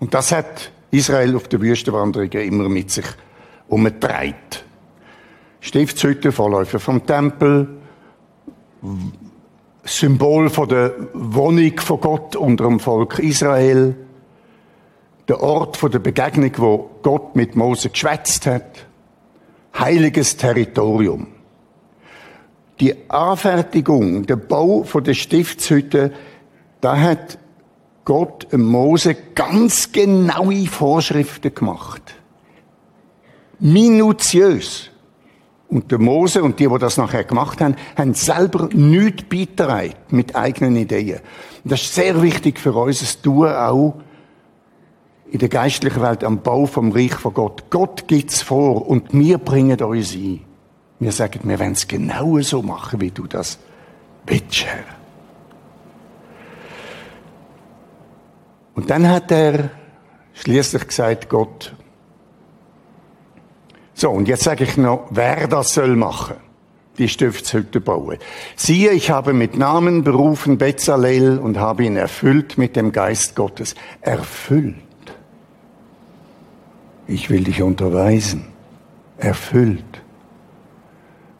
Und 0.00 0.14
das 0.14 0.32
hat 0.32 0.72
Israel 0.90 1.36
auf 1.36 1.46
der 1.48 1.60
Wüstenwanderung 1.60 2.30
immer 2.32 2.68
mit 2.68 2.90
sich 2.90 3.04
umgetragen. 3.68 4.34
Stiftshütte, 5.60 6.32
Vorläufer 6.32 6.80
vom 6.80 7.06
Tempel, 7.06 7.68
Symbol 9.84 10.48
von 10.50 10.68
der 10.68 10.94
Wohnung 11.12 11.78
von 11.78 12.00
Gott 12.00 12.34
unter 12.34 12.64
dem 12.64 12.80
Volk 12.80 13.18
Israel, 13.18 13.94
der 15.28 15.40
Ort 15.40 15.76
von 15.76 15.90
der 15.90 15.98
Begegnung, 15.98 16.52
wo 16.56 16.90
Gott 17.02 17.36
mit 17.36 17.54
Mose 17.56 17.90
geschwätzt 17.90 18.46
hat, 18.46 18.86
heiliges 19.78 20.36
Territorium 20.36 21.28
die 22.82 23.08
Anfertigung, 23.08 24.26
der 24.26 24.34
Bau 24.34 24.82
von 24.82 25.04
der 25.04 25.14
Stiftshütte, 25.14 26.12
da 26.80 26.98
hat 26.98 27.38
Gott 28.04 28.48
Mose 28.52 29.16
ganz 29.36 29.92
genaue 29.92 30.66
Vorschriften 30.66 31.54
gemacht. 31.54 32.02
Minutiös. 33.60 34.90
Und 35.68 35.92
der 35.92 36.00
Mose 36.00 36.42
und 36.42 36.58
die, 36.58 36.66
die 36.66 36.78
das 36.78 36.96
nachher 36.96 37.22
gemacht 37.22 37.60
haben, 37.60 37.76
haben 37.96 38.14
selber 38.14 38.68
nichts 38.72 39.22
beitragen 39.22 39.94
mit 40.10 40.34
eigenen 40.34 40.74
Ideen. 40.74 41.20
Und 41.62 41.72
das 41.72 41.82
ist 41.82 41.94
sehr 41.94 42.20
wichtig 42.20 42.58
für 42.58 42.74
uns, 42.74 42.98
das 42.98 43.22
tun 43.22 43.46
auch 43.46 43.94
in 45.30 45.38
der 45.38 45.48
geistlichen 45.48 46.02
Welt 46.02 46.24
am 46.24 46.42
Bau 46.42 46.66
vom 46.66 46.90
Reich 46.90 47.14
von 47.14 47.32
Gott. 47.32 47.70
Gott 47.70 48.08
gibt's 48.08 48.42
vor 48.42 48.88
und 48.88 49.12
wir 49.12 49.38
bringen 49.38 49.80
uns 49.80 50.14
ein. 50.14 50.51
Wir 51.02 51.10
sagen, 51.10 51.40
wir 51.42 51.58
werden 51.58 51.72
es 51.72 51.88
genau 51.88 52.38
so 52.42 52.62
machen, 52.62 53.00
wie 53.00 53.10
du 53.10 53.26
das 53.26 53.58
willst, 54.24 54.64
Herr. 54.64 54.84
Und 58.76 58.88
dann 58.88 59.08
hat 59.08 59.32
er 59.32 59.70
schließlich 60.34 60.86
gesagt, 60.86 61.28
Gott, 61.28 61.74
so, 63.94 64.10
und 64.10 64.28
jetzt 64.28 64.44
sage 64.44 64.62
ich 64.62 64.76
noch, 64.76 65.08
wer 65.10 65.48
das 65.48 65.74
soll 65.74 65.96
machen, 65.96 66.36
die 66.98 67.08
Stiftshütte 67.08 67.80
bauen. 67.80 68.18
Siehe, 68.54 68.92
ich 68.92 69.10
habe 69.10 69.32
mit 69.32 69.58
Namen 69.58 70.04
berufen 70.04 70.56
Bezalel 70.56 71.40
und 71.40 71.58
habe 71.58 71.82
ihn 71.82 71.96
erfüllt 71.96 72.58
mit 72.58 72.76
dem 72.76 72.92
Geist 72.92 73.34
Gottes. 73.34 73.74
Erfüllt. 74.02 74.76
Ich 77.08 77.28
will 77.28 77.42
dich 77.42 77.60
unterweisen. 77.60 78.46
Erfüllt 79.18 80.01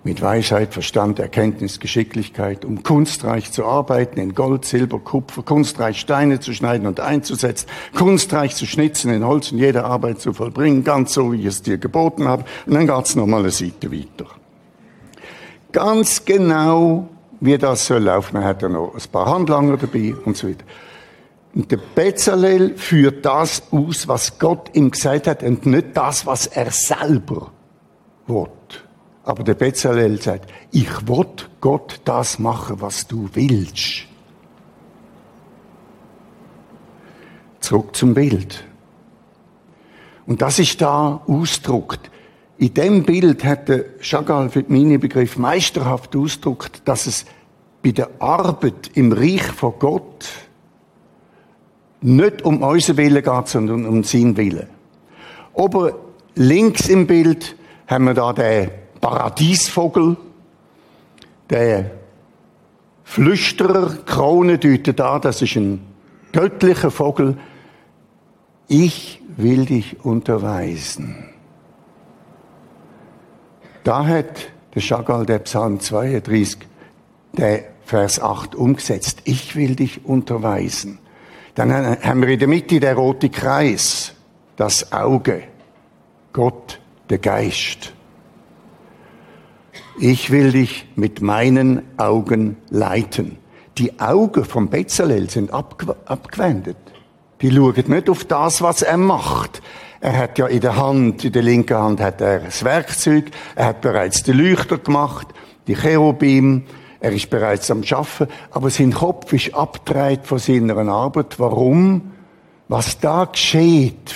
mit 0.04 0.20
Weisheit, 0.20 0.72
Verstand, 0.72 1.18
Erkenntnis, 1.18 1.78
Geschicklichkeit, 1.78 2.64
um 2.64 2.82
kunstreich 2.82 3.52
zu 3.52 3.64
arbeiten, 3.64 4.18
in 4.18 4.34
Gold, 4.34 4.64
Silber, 4.64 4.98
Kupfer, 4.98 5.42
kunstreich 5.42 6.00
Steine 6.00 6.40
zu 6.40 6.52
schneiden 6.52 6.86
und 6.86 6.98
einzusetzen, 6.98 7.68
kunstreich 7.96 8.56
zu 8.56 8.66
schnitzen, 8.66 9.12
in 9.12 9.24
Holz 9.24 9.52
und 9.52 9.58
jede 9.58 9.84
Arbeit 9.84 10.20
zu 10.20 10.32
vollbringen, 10.32 10.82
ganz 10.82 11.12
so, 11.12 11.32
wie 11.32 11.40
ich 11.40 11.46
es 11.46 11.62
dir 11.62 11.78
geboten 11.78 12.26
habe. 12.26 12.44
Und 12.66 12.74
dann 12.74 12.86
geht's 12.86 13.14
nochmal 13.14 13.40
eine 13.40 13.50
Seite 13.50 13.92
weiter. 13.92 14.26
Ganz 15.70 16.24
genau, 16.24 17.08
wie 17.40 17.56
das 17.56 17.86
soll 17.86 18.02
laufen. 18.02 18.34
Man 18.34 18.44
hat 18.44 18.62
ja 18.62 18.68
noch 18.68 18.94
ein 18.94 19.10
paar 19.10 19.26
Handlanger 19.26 19.76
dabei 19.76 20.14
und 20.24 20.36
so 20.36 20.48
weiter. 20.48 20.64
Und 21.54 21.70
der 21.70 21.78
Bezalel 21.94 22.76
führt 22.76 23.24
das 23.24 23.62
aus, 23.70 24.08
was 24.08 24.38
Gott 24.38 24.70
ihm 24.74 24.90
gesagt 24.90 25.26
hat 25.26 25.42
und 25.42 25.66
nicht 25.66 25.88
das, 25.94 26.26
was 26.26 26.46
er 26.46 26.70
selber 26.70 27.52
will. 28.26 28.48
Aber 29.24 29.44
der 29.44 29.54
Bezalel 29.54 30.20
sagt, 30.20 30.52
ich 30.72 31.06
will 31.06 31.26
Gott 31.61 32.00
das 32.04 32.38
machen, 32.38 32.80
was 32.80 33.06
du 33.06 33.28
willst. 33.35 34.06
Zurück 37.61 37.94
zum 37.94 38.14
Bild. 38.14 38.64
Und 40.26 40.42
das 40.42 40.58
ist 40.58 40.80
da 40.80 41.22
ausdruckt 41.26 42.11
in 42.62 42.74
dem 42.74 43.02
Bild 43.02 43.42
hat 43.42 43.68
der 43.68 43.98
Chagall 44.00 44.48
für 44.48 44.64
meinen 44.68 45.00
Begriff 45.00 45.37
meisterhaft 45.37 46.14
ausgedrückt, 46.14 46.82
dass 46.85 47.06
es 47.08 47.24
bei 47.82 47.90
der 47.90 48.08
Arbeit 48.20 48.92
im 48.94 49.11
Reich 49.11 49.42
von 49.42 49.74
Gott 49.80 50.28
nicht 52.02 52.42
um 52.42 52.62
unseren 52.62 52.98
Willen 52.98 53.24
geht, 53.24 53.48
sondern 53.48 53.85
um 53.85 54.04
seinen 54.04 54.37
Willen. 54.37 54.68
Ober 55.54 55.98
links 56.37 56.88
im 56.88 57.08
Bild 57.08 57.56
haben 57.88 58.04
wir 58.04 58.14
da 58.14 58.32
den 58.32 58.70
Paradiesvogel, 59.02 60.16
der 61.50 61.90
Flüsterer, 63.04 63.96
Krone 64.06 64.58
deutet 64.58 64.98
da, 64.98 65.18
das 65.18 65.42
ist 65.42 65.56
ein 65.56 65.84
göttlicher 66.30 66.90
Vogel. 66.90 67.36
Ich 68.68 69.20
will 69.36 69.66
dich 69.66 70.02
unterweisen. 70.04 71.28
Da 73.82 74.06
hat 74.06 74.50
der 74.74 74.80
Chagall 74.80 75.26
der 75.26 75.40
Psalm 75.40 75.80
32, 75.80 76.58
der 77.32 77.64
Vers 77.84 78.22
8 78.22 78.54
umgesetzt. 78.54 79.22
Ich 79.24 79.56
will 79.56 79.74
dich 79.74 80.06
unterweisen. 80.06 81.00
Dann 81.56 81.72
haben 81.72 82.22
wir 82.22 82.28
in 82.28 82.38
der 82.38 82.48
Mitte 82.48 82.78
der 82.78 82.94
rote 82.94 83.30
Kreis, 83.30 84.14
das 84.56 84.92
Auge, 84.92 85.42
Gott, 86.32 86.78
der 87.10 87.18
Geist. 87.18 87.92
Ich 89.98 90.31
will 90.31 90.52
dich 90.52 90.87
mit 90.96 91.20
meinen 91.20 91.83
Augen 91.98 92.57
leiten. 92.70 93.37
Die 93.78 94.00
Augen 94.00 94.44
vom 94.44 94.70
Bezalel 94.70 95.28
sind 95.28 95.52
abgewendet. 95.52 96.76
Die 97.40 97.50
schauen 97.50 97.85
nicht 97.87 98.09
auf 98.09 98.24
das, 98.24 98.62
was 98.62 98.83
er 98.83 98.96
macht. 98.96 99.62
Er 100.00 100.16
hat 100.16 100.38
ja 100.38 100.46
in 100.46 100.61
der 100.61 100.76
Hand, 100.76 101.24
in 101.24 101.33
der 101.33 101.42
linken 101.42 101.76
Hand 101.76 102.00
hat 102.00 102.20
er 102.20 102.40
das 102.40 102.64
Werkzeug, 102.64 103.31
er 103.55 103.66
hat 103.66 103.83
bereits 103.83 104.22
die 104.22 104.33
Leuchter 104.33 104.78
gemacht, 104.78 105.28
die 105.66 105.74
Cherubim, 105.74 106.64
er 106.98 107.12
ist 107.12 107.31
bereits 107.31 107.70
am 107.70 107.85
Schaffen, 107.85 108.26
aber 108.50 108.70
sein 108.70 108.92
Kopf 108.92 109.33
ist 109.33 109.55
abgedreht 109.55 110.20
von 110.24 110.38
seiner 110.38 110.76
Arbeit. 110.76 111.38
Warum? 111.38 112.12
Was 112.68 112.98
da 112.98 113.26
geschieht 113.26 114.14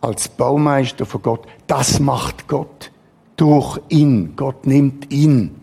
als 0.00 0.28
Baumeister 0.28 1.06
von 1.06 1.22
Gott, 1.22 1.46
das 1.66 2.00
macht 2.00 2.48
Gott 2.48 2.90
durch 3.38 3.80
ihn. 3.88 4.34
Gott 4.36 4.66
nimmt 4.66 5.10
ihn 5.12 5.54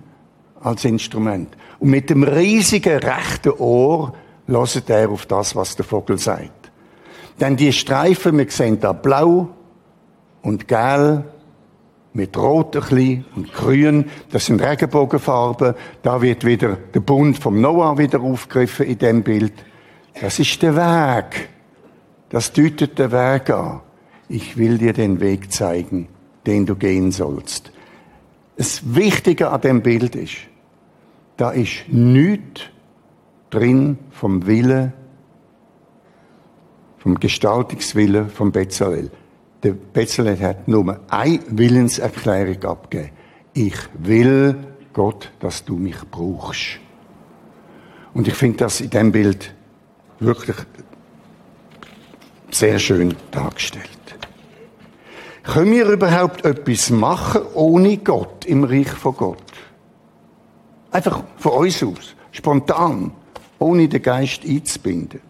als 0.62 0.86
Instrument. 0.86 1.56
Und 1.80 1.92
mit 1.92 2.10
dem 2.10 2.24
riesigen 2.24 3.00
rechten 3.00 3.52
Ohr 3.52 4.14
loset 4.48 4.90
er 4.90 5.10
auf 5.10 5.26
das, 5.26 5.56
was 5.56 5.76
der 5.76 5.86
Vogel 5.86 6.18
sagt. 6.18 6.72
Denn 7.40 7.56
die 7.56 7.74
Streifen, 7.74 8.38
wir 8.38 8.50
sehen 8.50 8.80
da 8.80 8.94
blau 8.94 9.50
und 10.42 10.68
gelb 10.68 11.26
mit 12.14 12.38
rot 12.38 12.78
ein 12.78 13.26
und 13.36 13.54
grün. 13.54 14.06
Das 14.32 14.46
sind 14.46 14.62
Regenbogenfarben. 14.62 15.76
Da 16.02 16.22
wird 16.22 16.46
wieder 16.46 16.78
der 16.94 17.02
Bund 17.02 17.38
vom 17.38 17.60
Noah 17.60 17.98
wieder 17.98 18.22
aufgegriffen 18.22 18.86
in 18.86 18.98
dem 18.98 19.24
Bild. 19.24 19.54
Das 20.20 20.40
ist 20.40 20.62
der 20.62 20.76
Weg. 20.78 21.50
Das 22.30 22.54
deutet 22.54 22.98
der 22.98 23.12
Weg 23.12 23.50
an. 23.50 23.82
Ich 24.30 24.58
will 24.58 24.78
dir 24.78 24.94
den 24.94 25.20
Weg 25.20 25.52
zeigen, 25.52 26.08
den 26.46 26.66
du 26.66 26.76
gehen 26.76 27.12
sollst. 27.12 27.72
Das 28.58 28.96
Wichtige 28.96 29.50
an 29.50 29.62
dem 29.62 29.82
Bild 29.82 30.16
ist, 30.16 30.38
da 31.38 31.52
ist 31.52 31.86
nichts 31.88 32.62
drin 33.50 33.98
vom 34.12 34.48
Wille, 34.48 34.94
vom 36.98 37.20
Gestaltungswille 37.20 38.30
vom 38.30 38.52
Bezalel 38.52 39.12
der 39.66 39.74
Bezalel 39.74 40.40
hat 40.42 40.68
nur 40.68 41.00
eine 41.08 41.40
Willenserklärung 41.50 42.64
abgegeben. 42.66 43.10
Ich 43.56 43.76
will, 43.98 44.56
Gott, 44.94 45.32
dass 45.40 45.66
du 45.66 45.76
mich 45.76 45.98
brauchst. 46.12 46.80
Und 48.14 48.28
ich 48.28 48.36
finde 48.36 48.58
das 48.58 48.80
in 48.80 48.92
dem 48.92 49.12
Bild 49.12 49.56
wirklich 50.20 50.58
sehr 52.52 52.78
schön 52.78 53.16
dargestellt. 53.32 53.95
Können 55.46 55.72
wir 55.72 55.86
überhaupt 55.86 56.44
etwas 56.44 56.90
machen 56.90 57.42
ohne 57.54 57.98
Gott 57.98 58.46
im 58.46 58.64
Reich 58.64 58.90
von 58.90 59.16
Gott? 59.16 59.44
Einfach 60.92 61.24
von 61.38 61.52
uns 61.52 61.84
aus, 61.84 62.16
spontan, 62.32 63.12
ohne 63.60 63.88
den 63.88 64.02
Geist 64.02 64.44
einzubinden. 64.44 65.22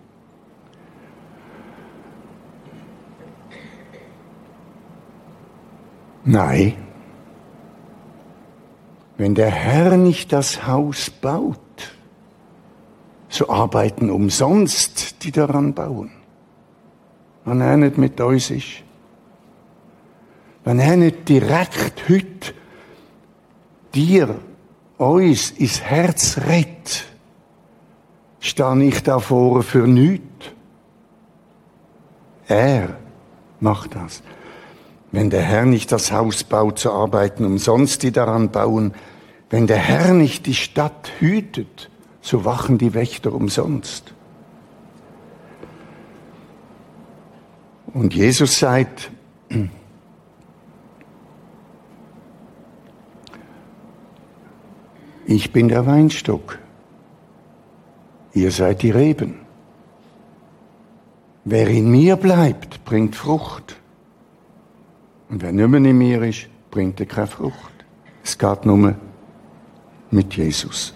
Nein. 6.24 6.74
Wenn 9.18 9.36
der 9.36 9.52
Herr 9.52 9.98
nicht 9.98 10.32
das 10.34 10.66
Haus 10.66 11.10
baut, 11.10 11.60
so 13.28 13.50
arbeiten 13.50 14.10
umsonst 14.10 15.24
die 15.24 15.32
daran 15.32 15.74
bauen. 15.74 16.12
Wenn 17.44 17.62
er 17.62 17.78
nicht 17.78 17.98
mit 17.98 18.20
uns 18.22 18.50
ist. 18.50 18.85
Wenn 20.66 20.80
er 20.80 20.98
nicht 20.98 21.30
direkt 21.30 22.10
heute 22.10 22.54
dir, 23.94 24.40
uns 24.98 25.52
ins 25.52 25.82
Herz 25.82 26.40
rett, 26.40 27.06
stehe 28.40 28.84
ich 28.84 29.04
da 29.04 29.20
vorne 29.20 29.62
für 29.62 29.88
nichts. 29.88 30.26
Er 32.48 32.98
macht 33.60 33.96
das. 33.96 34.22
Wenn 35.12 35.30
der 35.30 35.44
Herr 35.44 35.66
nicht 35.66 35.92
das 35.92 36.12
Haus 36.12 36.44
baut, 36.44 36.80
so 36.80 36.92
arbeiten 36.92 37.46
umsonst 37.46 38.04
die 38.04 38.12
daran 38.12 38.52
bauen. 38.52 38.94
Wenn 39.50 39.68
der 39.68 39.78
Herr 39.78 40.14
nicht 40.14 40.46
die 40.46 40.56
Stadt 40.56 41.12
hütet, 41.20 41.90
so 42.22 42.44
wachen 42.44 42.78
die 42.78 42.94
Wächter 42.94 43.34
umsonst. 43.34 44.14
Und 47.94 48.14
Jesus 48.14 48.60
sagt, 48.60 49.12
ich 55.26 55.52
bin 55.52 55.68
der 55.68 55.86
Weinstock, 55.86 56.60
ihr 58.34 58.52
seid 58.52 58.82
die 58.82 58.92
Reben. 58.92 59.40
Wer 61.44 61.68
in 61.68 61.90
mir 61.90 62.16
bleibt, 62.16 62.84
bringt 62.86 63.16
Frucht. 63.16 63.78
Und 65.30 65.42
wer 65.42 65.52
nicht 65.52 65.68
mehr 65.68 65.80
in 65.80 65.98
mir 65.98 66.24
ist, 66.24 66.48
bringt 66.72 67.00
er 67.00 67.06
keine 67.06 67.28
Frucht. 67.28 67.74
Es 68.24 68.38
geht 68.38 68.66
nur 68.66 68.96
mit 70.12 70.34
Jesus. 70.36 70.94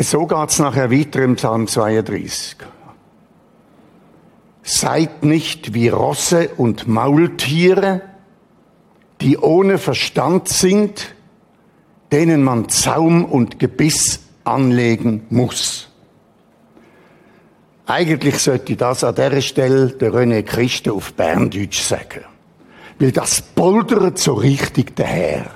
So 0.00 0.26
geht 0.26 0.50
es 0.50 0.58
nachher 0.58 0.90
weiter 0.90 1.22
im 1.22 1.36
Psalm 1.36 1.66
32. 1.66 2.56
Seid 4.64 5.24
nicht 5.24 5.74
wie 5.74 5.88
Rosse 5.88 6.48
und 6.56 6.88
Maultiere, 6.88 8.00
die 9.20 9.36
ohne 9.36 9.78
Verstand 9.78 10.48
sind, 10.48 11.14
denen 12.10 12.42
man 12.42 12.70
Zaum 12.70 13.24
und 13.24 13.58
Gebiss 13.58 14.20
anlegen 14.44 15.26
muss. 15.28 15.88
Eigentlich 17.86 18.38
sollte 18.38 18.76
das 18.76 19.04
an 19.04 19.14
dieser 19.14 19.42
Stelle 19.42 19.88
der 19.88 20.12
René 20.12 20.42
Christen 20.42 20.90
auf 20.90 21.12
Berndeutsch 21.12 21.82
sagen. 21.82 22.24
Weil 22.98 23.12
das 23.12 23.42
poldert 23.42 24.18
so 24.18 24.32
richtig 24.34 24.96
daher. 24.96 25.50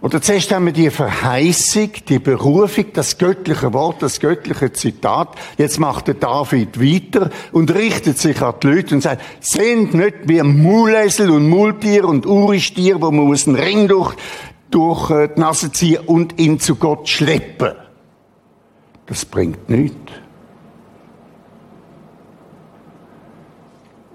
Und 0.00 0.24
zuerst 0.24 0.50
haben 0.50 0.64
wir 0.64 0.72
die 0.72 0.88
Verheißung, 0.88 1.90
die 2.08 2.18
Berufung, 2.18 2.86
das 2.94 3.18
göttliche 3.18 3.74
Wort, 3.74 4.02
das 4.02 4.18
göttliche 4.18 4.72
Zitat. 4.72 5.36
Jetzt 5.58 5.78
macht 5.78 6.06
der 6.06 6.14
David 6.14 6.80
weiter 6.80 7.30
und 7.52 7.74
richtet 7.74 8.18
sich 8.18 8.40
an 8.40 8.54
die 8.62 8.66
Leute 8.68 8.94
und 8.94 9.02
sagt, 9.02 9.22
sind 9.40 9.92
nicht 9.92 10.16
wie 10.24 10.42
Mulesel 10.42 11.30
und 11.30 11.48
Multier 11.48 12.06
und 12.06 12.24
Uristier, 12.24 13.02
wo 13.02 13.10
man 13.10 13.26
muss 13.26 13.46
einen 13.46 13.56
Ring 13.56 13.88
durch 13.88 14.16
durch 14.70 15.10
äh, 15.10 15.28
die 15.34 15.40
Nase 15.40 15.72
ziehen 15.72 16.02
und 16.06 16.38
ihn 16.38 16.60
zu 16.60 16.76
Gott 16.76 17.08
schleppen. 17.08 17.72
Das 19.06 19.24
bringt 19.24 19.68
nichts. 19.68 19.96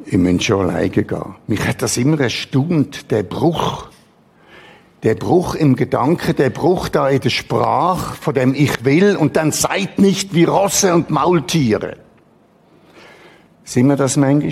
Ich 0.05 0.17
muss 0.17 0.43
schon 0.43 0.69
alleine 0.69 0.89
gehen. 0.89 1.35
Mich 1.47 1.67
hat 1.67 1.81
das 1.81 1.97
immer 1.97 2.19
erstaunt, 2.19 3.11
der 3.11 3.23
Bruch. 3.23 3.89
Der 5.05 5.13
Bruch 5.13 5.53
im 5.53 5.75
Gedanken, 5.75 6.35
der 6.35 6.49
Bruch 6.49 6.89
da 6.89 7.07
in 7.09 7.21
der 7.21 7.29
Sprache, 7.29 8.15
von 8.15 8.33
dem 8.33 8.55
ich 8.55 8.83
will, 8.85 9.15
und 9.15 9.35
dann 9.35 9.51
seid 9.51 9.99
nicht 9.99 10.33
wie 10.33 10.45
Rosse 10.45 10.95
und 10.95 11.11
Maultiere. 11.11 11.97
Sind 13.63 13.85
wir 13.85 13.97
das 13.97 14.17
manchmal? 14.17 14.51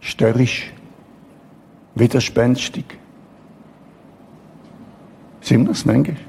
Störrisch? 0.00 0.72
Widerspenstig? 1.94 2.84
Sind 5.40 5.66
wir 5.66 5.70
es 5.70 5.84
manchmal? 5.84 6.25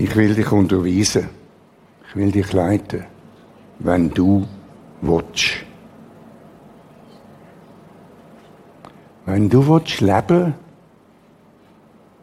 Ich 0.00 0.16
will 0.16 0.34
dich 0.34 0.50
unterweisen. 0.50 1.28
Ich 2.08 2.16
will 2.16 2.32
dich 2.32 2.54
leiten, 2.54 3.04
wenn 3.80 4.08
du 4.08 4.46
willst. 5.02 5.56
Wenn 9.26 9.50
du 9.50 9.68
willst 9.68 10.00
leben 10.00 10.54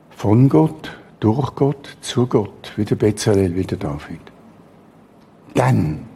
von 0.10 0.50
Gott, 0.50 0.98
durch 1.20 1.54
Gott, 1.54 1.98
zu 2.02 2.26
Gott, 2.26 2.74
wie 2.78 2.84
der 2.86 2.96
Bezalel, 2.96 3.54
wie 3.54 3.64
der 3.64 3.78
David, 3.78 4.22
dann, 5.54 6.08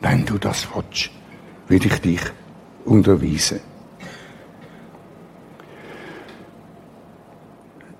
wenn 0.00 0.26
du 0.26 0.38
das 0.38 0.66
willst, 0.74 1.10
will 1.68 1.86
ich 1.86 2.00
dich 2.00 2.22
unterweisen. 2.84 3.60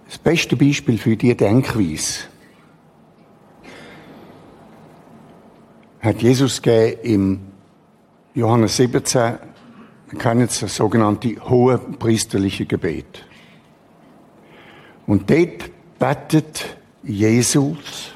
Das 0.09 0.19
beste 0.19 0.57
Beispiel 0.57 0.99
für 0.99 1.17
diese 1.17 1.37
Denkweise 1.37 2.30
hat 6.11 6.23
Jesus 6.23 6.61
gegeben 6.61 6.99
im 7.05 7.41
Johannes 8.35 8.77
17, 8.79 9.39
wir 10.09 10.19
kennen 10.19 10.49
das 10.49 10.75
sogenannte 10.75 11.37
hohe 11.49 11.79
priesterliche 11.79 12.67
Gebet. 12.67 13.25
Und 15.07 15.31
dort 15.31 15.71
betet 16.01 16.77
Jesus, 17.05 18.11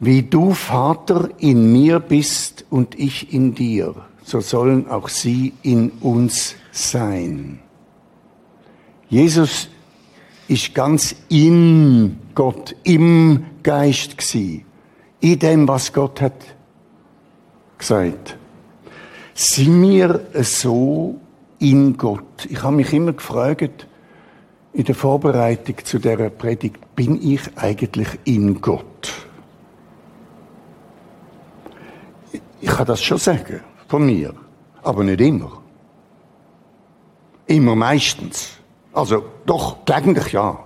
wie 0.00 0.22
du 0.22 0.54
Vater 0.54 1.28
in 1.36 1.70
mir 1.70 2.00
bist 2.00 2.64
und 2.70 2.98
ich 2.98 3.34
in 3.34 3.54
dir, 3.54 3.94
so 4.22 4.40
sollen 4.40 4.88
auch 4.88 5.10
sie 5.10 5.52
in 5.60 5.90
uns 6.00 6.56
sein. 6.72 7.60
Jesus 9.10 9.68
ist 10.48 10.74
ganz 10.74 11.14
in 11.28 12.20
Gott, 12.34 12.74
im 12.84 13.44
Geist 13.62 14.16
gsi, 14.16 14.64
in 15.24 15.38
dem, 15.38 15.66
was 15.66 15.90
Gott 15.90 16.20
hat 16.20 16.34
gesagt. 17.78 18.36
Sind 19.32 19.80
wir 19.80 20.26
so 20.42 21.18
in 21.58 21.96
Gott? 21.96 22.46
Ich 22.50 22.62
habe 22.62 22.76
mich 22.76 22.92
immer 22.92 23.14
gefragt, 23.14 23.86
in 24.74 24.84
der 24.84 24.94
Vorbereitung 24.94 25.76
zu 25.82 25.98
der 25.98 26.28
Predigt, 26.28 26.94
bin 26.94 27.18
ich 27.22 27.40
eigentlich 27.56 28.08
in 28.24 28.60
Gott? 28.60 29.12
Ich 32.60 32.68
kann 32.68 32.86
das 32.86 33.02
schon 33.02 33.16
sagen, 33.16 33.62
von 33.88 34.04
mir, 34.04 34.34
aber 34.82 35.04
nicht 35.04 35.22
immer. 35.22 35.62
Immer 37.46 37.76
meistens. 37.76 38.58
Also 38.92 39.24
doch, 39.46 39.86
gelegentlich 39.86 40.32
ja. 40.32 40.63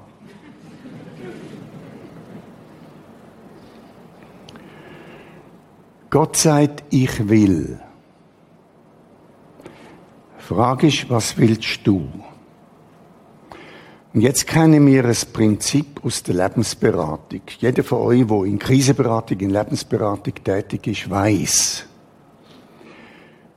Gott 6.10 6.36
sagt, 6.36 6.84
ich 6.90 7.28
will. 7.28 7.80
Frage 10.38 10.86
ist, 10.86 11.10
was 11.10 11.36
willst 11.36 11.80
du? 11.84 12.08
Und 14.14 14.22
jetzt 14.22 14.46
kennen 14.46 14.86
wir 14.86 15.04
ein 15.04 15.16
Prinzip 15.32 16.02
aus 16.02 16.22
der 16.22 16.36
Lebensberatung. 16.36 17.42
Jeder 17.58 17.84
von 17.84 17.98
euch, 17.98 18.26
der 18.26 18.44
in 18.44 18.58
Krisenberatung, 18.58 19.38
in 19.40 19.50
Lebensberatung 19.50 20.32
tätig 20.42 20.86
ist, 20.86 21.10
weiß, 21.10 21.84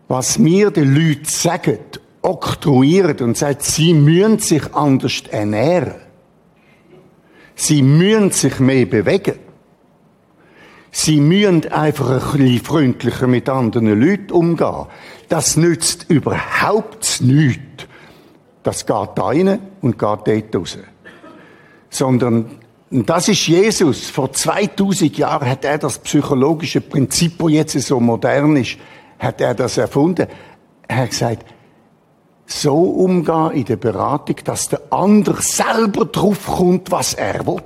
was 0.09 0.37
mir 0.37 0.71
die 0.71 0.81
Leute 0.81 1.31
sagen 1.31 1.79
oktroyieren 2.21 3.17
und 3.19 3.37
sagt, 3.37 3.63
sie 3.63 3.93
müssen 3.93 4.39
sich 4.39 4.75
anders 4.75 5.23
ernähren. 5.31 5.95
Sie 7.55 7.81
müssen 7.81 8.31
sich 8.31 8.59
mehr 8.59 8.85
bewegen. 8.85 9.35
Sie 10.91 11.21
müssen 11.21 11.71
einfach 11.71 12.33
ein 12.33 12.37
bisschen 12.37 12.65
freundlicher 12.65 13.27
mit 13.27 13.47
anderen 13.47 13.99
Leuten 13.99 14.31
umgehen. 14.31 14.87
Das 15.29 15.55
nützt 15.55 16.09
überhaupt 16.09 17.21
nichts. 17.21 17.87
Das 18.63 18.85
geht 18.85 19.09
da 19.15 19.25
rein 19.25 19.59
und 19.81 19.97
geht 19.97 20.01
dort 20.01 20.55
raus. 20.55 20.77
Sondern, 21.89 22.59
das 22.89 23.29
ist 23.29 23.47
Jesus. 23.47 24.09
Vor 24.09 24.33
2000 24.33 25.17
Jahren 25.17 25.49
hat 25.49 25.63
er 25.63 25.77
das 25.77 25.97
psychologische 25.99 26.81
Prinzip, 26.81 27.39
das 27.39 27.51
jetzt 27.51 27.79
so 27.79 27.99
modern 27.99 28.57
ist, 28.57 28.77
hat 29.17 29.39
er 29.39 29.55
das 29.55 29.77
erfunden. 29.77 30.27
Er 30.87 30.97
hat 30.97 31.09
gesagt, 31.11 31.45
so 32.45 32.75
umgehen 32.75 33.51
in 33.51 33.65
der 33.65 33.77
Beratung, 33.77 34.35
dass 34.43 34.67
der 34.67 34.81
andere 34.89 35.41
selber 35.41 36.05
draufkommt, 36.05 36.91
was 36.91 37.13
er 37.13 37.47
will. 37.47 37.61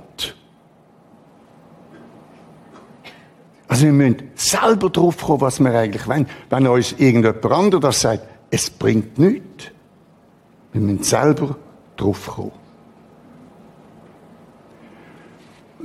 Also 3.68 3.84
wir 3.84 3.92
müssen 3.92 4.30
selber 4.34 4.90
draufkommen, 4.90 5.40
was 5.40 5.60
wir 5.60 5.72
eigentlich 5.72 6.06
wollen. 6.06 6.26
Wenn 6.50 6.66
uns 6.66 6.92
irgendjemand 6.92 7.44
anderes 7.46 8.00
sagt, 8.00 8.26
es 8.50 8.70
bringt 8.70 9.18
nichts. 9.18 9.66
Wir 10.72 10.80
müssen 10.80 11.02
selber 11.02 11.56
draufkommen. 11.96 12.52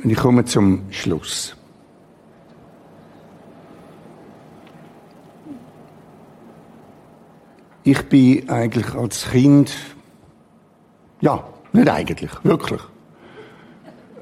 Und 0.03 0.09
ich 0.09 0.17
komme 0.17 0.45
zum 0.45 0.83
Schluss. 0.91 1.55
Ich 7.83 8.01
bin 8.09 8.47
eigentlich 8.47 8.93
als 8.93 9.29
Kind, 9.31 9.75
ja, 11.19 11.43
nicht 11.73 11.89
eigentlich, 11.89 12.31
wirklich, 12.43 12.81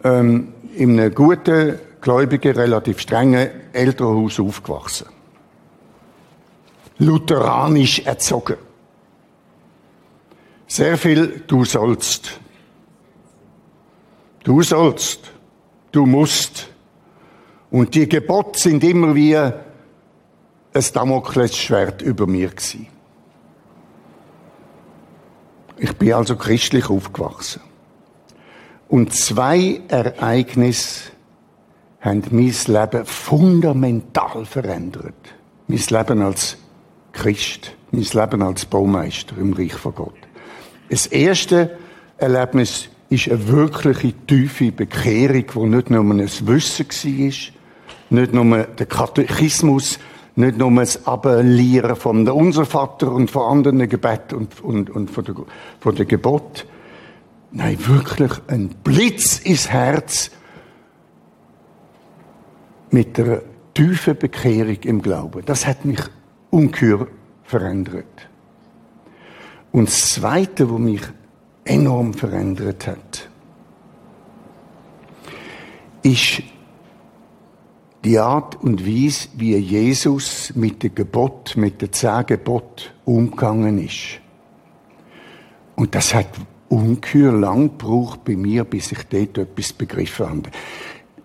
ähm, 0.03 0.53
in 0.75 0.97
einem 0.97 1.13
guten, 1.13 1.77
gläubigen, 2.01 2.55
relativ 2.55 2.99
strengen 2.99 3.49
Elternhaus 3.73 4.39
aufgewachsen. 4.39 5.07
Lutheranisch 6.97 7.99
erzogen. 7.99 8.57
Sehr 10.67 10.97
viel 10.97 11.43
du 11.47 11.65
sollst. 11.65 12.39
Du 14.43 14.61
sollst. 14.61 15.31
Du 15.91 16.05
musst. 16.05 16.69
Und 17.71 17.95
die 17.95 18.07
Gebote 18.07 18.59
sind 18.59 18.83
immer 18.83 19.15
wie 19.15 19.35
ein 19.35 19.53
Damoklesschwert 20.93 22.01
über 22.01 22.27
mir 22.27 22.49
gewesen. 22.49 22.87
Ich 25.77 25.95
bin 25.95 26.13
also 26.13 26.35
christlich 26.35 26.89
aufgewachsen. 26.89 27.61
Und 28.89 29.13
zwei 29.13 29.81
Ereignisse 29.87 31.11
haben 32.01 32.23
mein 32.31 32.53
Leben 32.67 33.05
fundamental 33.05 34.45
verändert. 34.45 35.35
Mein 35.67 35.83
Leben 35.89 36.21
als 36.21 36.57
Christ, 37.11 37.75
mein 37.91 38.03
Leben 38.03 38.41
als 38.41 38.65
Baumeister 38.65 39.37
im 39.37 39.53
Reich 39.53 39.73
von 39.73 39.95
Gott. 39.95 40.13
Das 40.89 41.07
erste 41.07 41.77
Erlebnis 42.17 42.89
ist 43.09 43.29
eine 43.29 43.47
wirkliche 43.47 44.13
tiefe 44.27 44.71
Bekehrung, 44.71 45.45
wo 45.53 45.65
nicht 45.65 45.89
nur 45.89 46.03
ein 46.03 46.19
Wissen 46.19 46.87
war, 46.87 47.33
nicht 48.11 48.33
nur 48.33 48.63
der 48.63 48.85
Katechismus, 48.85 49.99
nicht 50.35 50.57
nur 50.57 50.71
das 50.71 51.05
Abellieren 51.05 51.95
von 51.95 52.23
der 52.23 52.35
Unser 52.35 52.65
Vater 52.65 53.11
und 53.11 53.29
von 53.29 53.57
anderen 53.57 53.89
Gebet 53.89 54.31
und, 54.31 54.61
und, 54.61 54.89
und 54.89 55.11
von, 55.11 55.25
der, 55.25 55.35
von 55.79 55.95
der 55.95 56.05
Gebot. 56.05 56.65
Nein, 57.51 57.77
wirklich 57.87 58.31
ein 58.47 58.69
Blitz 58.83 59.39
ins 59.39 59.69
Herz 59.69 60.31
mit 62.91 63.17
der 63.17 63.43
tiefen 63.73 64.17
Bekehrung 64.17 64.77
im 64.83 65.01
Glauben. 65.01 65.43
Das 65.45 65.65
hat 65.65 65.85
mich 65.85 66.01
ungeheuer 66.49 67.07
verändert. 67.43 68.29
Und 69.71 69.87
das 69.87 70.13
Zweite, 70.13 70.69
was 70.71 70.79
mich 70.79 71.01
enorm 71.63 72.13
verändert 72.13 72.87
hat, 72.87 73.29
ist 76.01 76.41
die 78.03 78.17
Art 78.17 78.61
und 78.63 78.85
Weise, 78.85 79.27
wie 79.35 79.55
Jesus 79.57 80.53
mit 80.55 80.81
dem 80.83 80.95
Gebot, 80.95 81.55
mit 81.57 81.81
dem 81.81 81.91
zehn 81.91 82.25
umgegangen 83.05 83.77
ist. 83.83 84.21
Und 85.75 85.95
das 85.95 86.13
hat 86.13 86.27
ungeheuer 86.69 87.33
lang 87.33 87.77
gebraucht 87.77 88.23
bei 88.23 88.35
mir, 88.35 88.63
bis 88.63 88.91
ich 88.91 89.03
dort 89.03 89.37
etwas 89.37 89.73
begriffen 89.73 90.29
habe. 90.29 90.49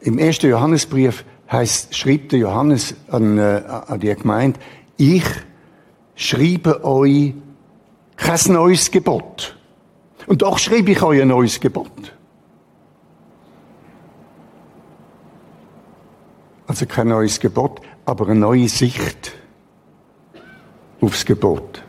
Im 0.00 0.18
ersten 0.18 0.50
Johannesbrief 0.50 1.24
heißt, 1.50 1.94
schreibt 1.94 2.32
der 2.32 2.40
Johannes 2.40 2.94
an, 3.08 3.38
äh, 3.38 3.62
an 3.86 4.00
die 4.00 4.14
Gemeinde, 4.14 4.60
ich 4.96 5.24
schreibe 6.14 6.84
euch 6.84 7.34
kein 8.16 8.40
neues 8.48 8.90
Gebot. 8.90 9.56
Und 10.26 10.42
doch 10.42 10.58
schreibe 10.58 10.92
ich 10.92 11.02
euch 11.02 11.20
ein 11.20 11.28
neues 11.28 11.60
Gebot. 11.60 12.14
Also 16.66 16.86
kein 16.86 17.08
neues 17.08 17.38
Gebot, 17.40 17.80
aber 18.06 18.28
eine 18.28 18.40
neue 18.40 18.68
Sicht 18.68 19.32
aufs 21.00 21.26
Gebot. 21.26 21.82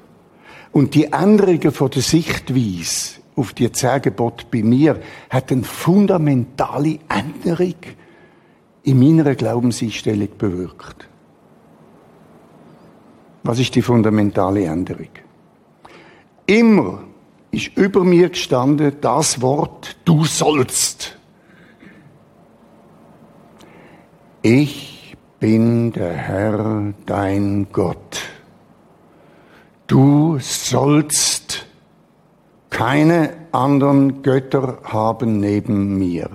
Und 0.72 0.94
die 0.94 1.06
Änderungen 1.06 1.72
von 1.72 1.90
der 1.90 2.02
Sichtweise 2.02 3.22
auf 3.38 3.54
die 3.54 3.72
zehn 3.72 4.02
Gebote 4.02 4.46
bei 4.52 4.62
mir 4.62 5.02
hat 5.30 5.52
eine 5.52 5.64
fundamentale 5.64 7.00
Änderung 7.08 7.76
in 8.86 9.00
meiner 9.00 9.36
Glaubenseinstellung 9.36 10.30
bewirkt. 10.38 11.08
Was 13.44 13.60
ist 13.60 13.76
die 13.76 13.82
fundamentale 13.82 14.64
Änderung? 14.66 15.10
Immer 16.46 17.04
ist 17.52 17.76
über 17.76 18.04
mir 18.04 18.30
gestanden 18.30 18.96
das 19.02 19.42
Wort, 19.42 19.98
du 20.06 20.26
sollst. 20.26 21.18
Ich 24.42 25.16
bin 25.40 25.92
der 25.92 26.14
Herr, 26.14 26.94
dein 27.06 27.68
Gott. 27.72 28.22
Du 29.88 30.38
sollst 30.40 31.66
keine 32.70 33.34
anderen 33.52 34.22
Götter 34.22 34.80
haben 34.84 35.40
neben 35.40 35.98
mir. 35.98 36.30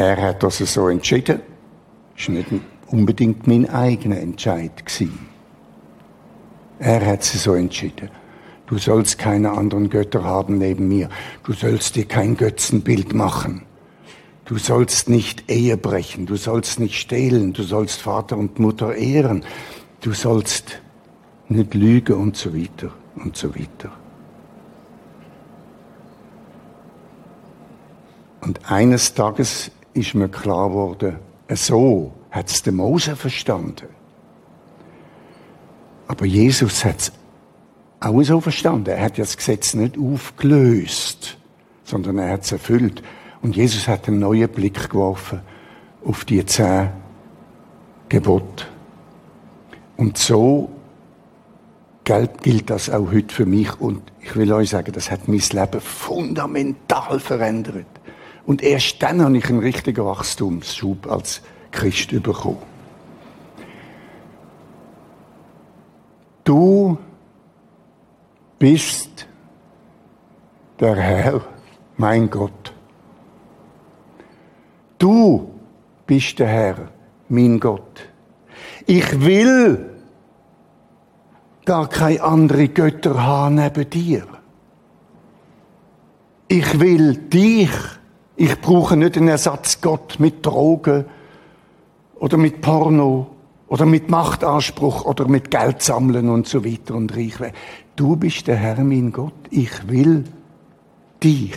Er 0.00 0.16
hat 0.16 0.42
das 0.42 0.56
so 0.56 0.88
entschieden. 0.88 1.42
Das 2.16 2.28
war 2.28 2.34
nicht 2.34 2.48
unbedingt 2.86 3.46
mein 3.46 3.68
eigener 3.68 4.18
Entscheid. 4.18 4.72
Er 6.78 7.04
hat 7.04 7.22
sie 7.22 7.36
so 7.36 7.52
entschieden. 7.52 8.08
Du 8.66 8.78
sollst 8.78 9.18
keine 9.18 9.50
anderen 9.50 9.90
Götter 9.90 10.24
haben 10.24 10.56
neben 10.56 10.88
mir. 10.88 11.10
Du 11.42 11.52
sollst 11.52 11.96
dir 11.96 12.06
kein 12.06 12.34
Götzenbild 12.38 13.12
machen. 13.12 13.66
Du 14.46 14.56
sollst 14.56 15.10
nicht 15.10 15.50
Ehe 15.50 15.76
brechen. 15.76 16.24
Du 16.24 16.36
sollst 16.36 16.80
nicht 16.80 16.94
stehlen. 16.94 17.52
Du 17.52 17.62
sollst 17.62 18.00
Vater 18.00 18.38
und 18.38 18.58
Mutter 18.58 18.94
ehren. 18.94 19.44
Du 20.00 20.14
sollst 20.14 20.80
nicht 21.50 21.74
lügen 21.74 22.14
und 22.14 22.38
so 22.38 22.56
weiter 22.56 22.90
und 23.16 23.36
so 23.36 23.54
weiter. 23.54 23.92
Und 28.40 28.70
eines 28.70 29.12
Tages 29.12 29.70
ist 29.94 30.14
mir 30.14 30.28
klar 30.28 30.68
geworden, 30.68 31.16
so 31.48 32.12
hat 32.30 32.48
es 32.48 32.62
der 32.62 32.72
Mose 32.72 33.16
verstanden. 33.16 33.88
Aber 36.06 36.26
Jesus 36.26 36.84
hat 36.84 36.98
es 36.98 37.12
auch 38.00 38.22
so 38.22 38.40
verstanden. 38.40 38.90
Er 38.90 39.02
hat 39.04 39.18
ja 39.18 39.24
das 39.24 39.36
Gesetz 39.36 39.74
nicht 39.74 39.96
aufgelöst, 39.98 41.36
sondern 41.84 42.18
er 42.18 42.32
hat 42.32 42.42
es 42.42 42.52
erfüllt. 42.52 43.02
Und 43.42 43.56
Jesus 43.56 43.86
hat 43.86 44.08
einen 44.08 44.20
neuen 44.20 44.48
Blick 44.48 44.90
geworfen 44.90 45.40
auf 46.04 46.24
die 46.24 46.44
zehn 46.44 46.90
Gebote. 48.08 48.64
Und 49.96 50.18
so 50.18 50.70
gilt 52.04 52.70
das 52.70 52.90
auch 52.90 53.12
heute 53.12 53.34
für 53.34 53.46
mich. 53.46 53.80
Und 53.80 54.02
ich 54.20 54.34
will 54.34 54.52
euch 54.52 54.70
sagen, 54.70 54.92
das 54.92 55.10
hat 55.10 55.28
mein 55.28 55.38
Leben 55.38 55.80
fundamental 55.80 57.20
verändert. 57.20 57.86
Und 58.46 58.62
erst 58.62 59.02
dann 59.02 59.22
habe 59.22 59.38
ich 59.38 59.48
einen 59.48 59.60
richtigen 59.60 60.04
Wachstumsschub 60.04 61.10
als 61.10 61.42
Christ 61.70 62.10
bekommen. 62.22 62.58
Du 66.44 66.98
bist 68.58 69.26
der 70.80 70.96
Herr, 70.96 71.40
mein 71.96 72.28
Gott. 72.28 72.72
Du 74.98 75.50
bist 76.06 76.38
der 76.38 76.48
Herr, 76.48 76.88
mein 77.28 77.60
Gott. 77.60 78.08
Ich 78.86 79.20
will 79.24 79.90
gar 81.64 81.88
keine 81.88 82.22
andere 82.22 82.68
Götter 82.68 83.22
haben 83.22 83.54
neben 83.54 83.88
dir. 83.88 84.26
Ich 86.48 86.80
will 86.80 87.16
dich. 87.16 87.70
Ich 88.40 88.58
brauche 88.58 88.96
nicht 88.96 89.18
einen 89.18 89.28
Ersatzgott 89.28 90.18
mit 90.18 90.46
Drogen 90.46 91.04
oder 92.14 92.38
mit 92.38 92.62
Porno 92.62 93.26
oder 93.68 93.84
mit 93.84 94.08
Machtanspruch 94.08 95.04
oder 95.04 95.28
mit 95.28 95.50
Geld 95.50 95.82
sammeln 95.82 96.30
und 96.30 96.48
so 96.48 96.64
weiter 96.64 96.94
und 96.94 97.14
reich 97.14 97.38
werden. 97.38 97.52
Du 97.96 98.16
bist 98.16 98.46
der 98.46 98.56
Herr, 98.56 98.82
mein 98.82 99.12
Gott. 99.12 99.34
Ich 99.50 99.86
will 99.88 100.24
dich. 101.22 101.54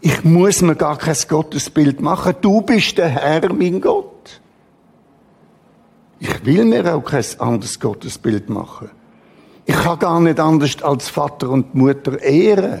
Ich 0.00 0.24
muss 0.24 0.62
mir 0.62 0.76
gar 0.76 0.96
kein 0.96 1.14
Gottesbild 1.28 2.00
machen. 2.00 2.36
Du 2.40 2.62
bist 2.62 2.96
der 2.96 3.10
Herr, 3.10 3.52
mein 3.52 3.78
Gott. 3.82 4.40
Ich 6.20 6.46
will 6.46 6.64
mir 6.64 6.94
auch 6.94 7.04
kein 7.04 7.26
anderes 7.38 7.78
Gottesbild 7.78 8.48
machen. 8.48 8.88
Ich 9.66 9.76
kann 9.76 9.98
gar 9.98 10.20
nicht 10.20 10.40
anders 10.40 10.82
als 10.82 11.10
Vater 11.10 11.50
und 11.50 11.74
Mutter 11.74 12.18
ehren. 12.22 12.80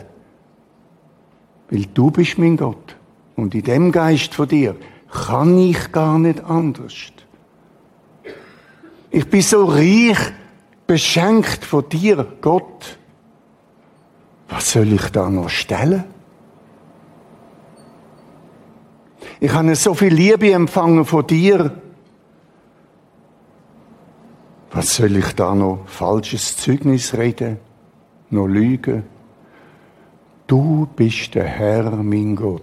Weil 1.68 1.84
du 1.92 2.10
bist 2.10 2.38
mein 2.38 2.56
Gott. 2.56 2.91
Und 3.36 3.54
in 3.54 3.62
dem 3.62 3.92
Geist 3.92 4.34
von 4.34 4.48
dir 4.48 4.76
kann 5.10 5.58
ich 5.58 5.92
gar 5.92 6.18
nicht 6.18 6.42
anders. 6.44 6.94
Ich 9.10 9.28
bin 9.28 9.42
so 9.42 9.66
reich 9.66 10.18
beschenkt 10.86 11.64
von 11.64 11.88
dir, 11.88 12.26
Gott. 12.40 12.98
Was 14.48 14.72
soll 14.72 14.92
ich 14.92 15.08
da 15.10 15.30
noch 15.30 15.48
stellen? 15.48 16.04
Ich 19.40 19.52
habe 19.52 19.74
so 19.74 19.94
viel 19.94 20.14
Liebe 20.14 20.52
empfangen 20.52 21.04
von 21.04 21.26
dir. 21.26 21.72
Was 24.70 24.96
soll 24.96 25.16
ich 25.16 25.32
da 25.34 25.54
noch 25.54 25.80
falsches 25.86 26.56
Zeugnis 26.56 27.14
reden, 27.14 27.58
noch 28.30 28.46
lügen? 28.46 29.04
Du 30.46 30.88
bist 30.96 31.34
der 31.34 31.44
Herr, 31.44 31.90
mein 31.90 32.36
Gott. 32.36 32.62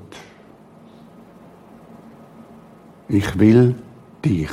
Ich 3.10 3.40
will 3.40 3.76
dich. 4.24 4.50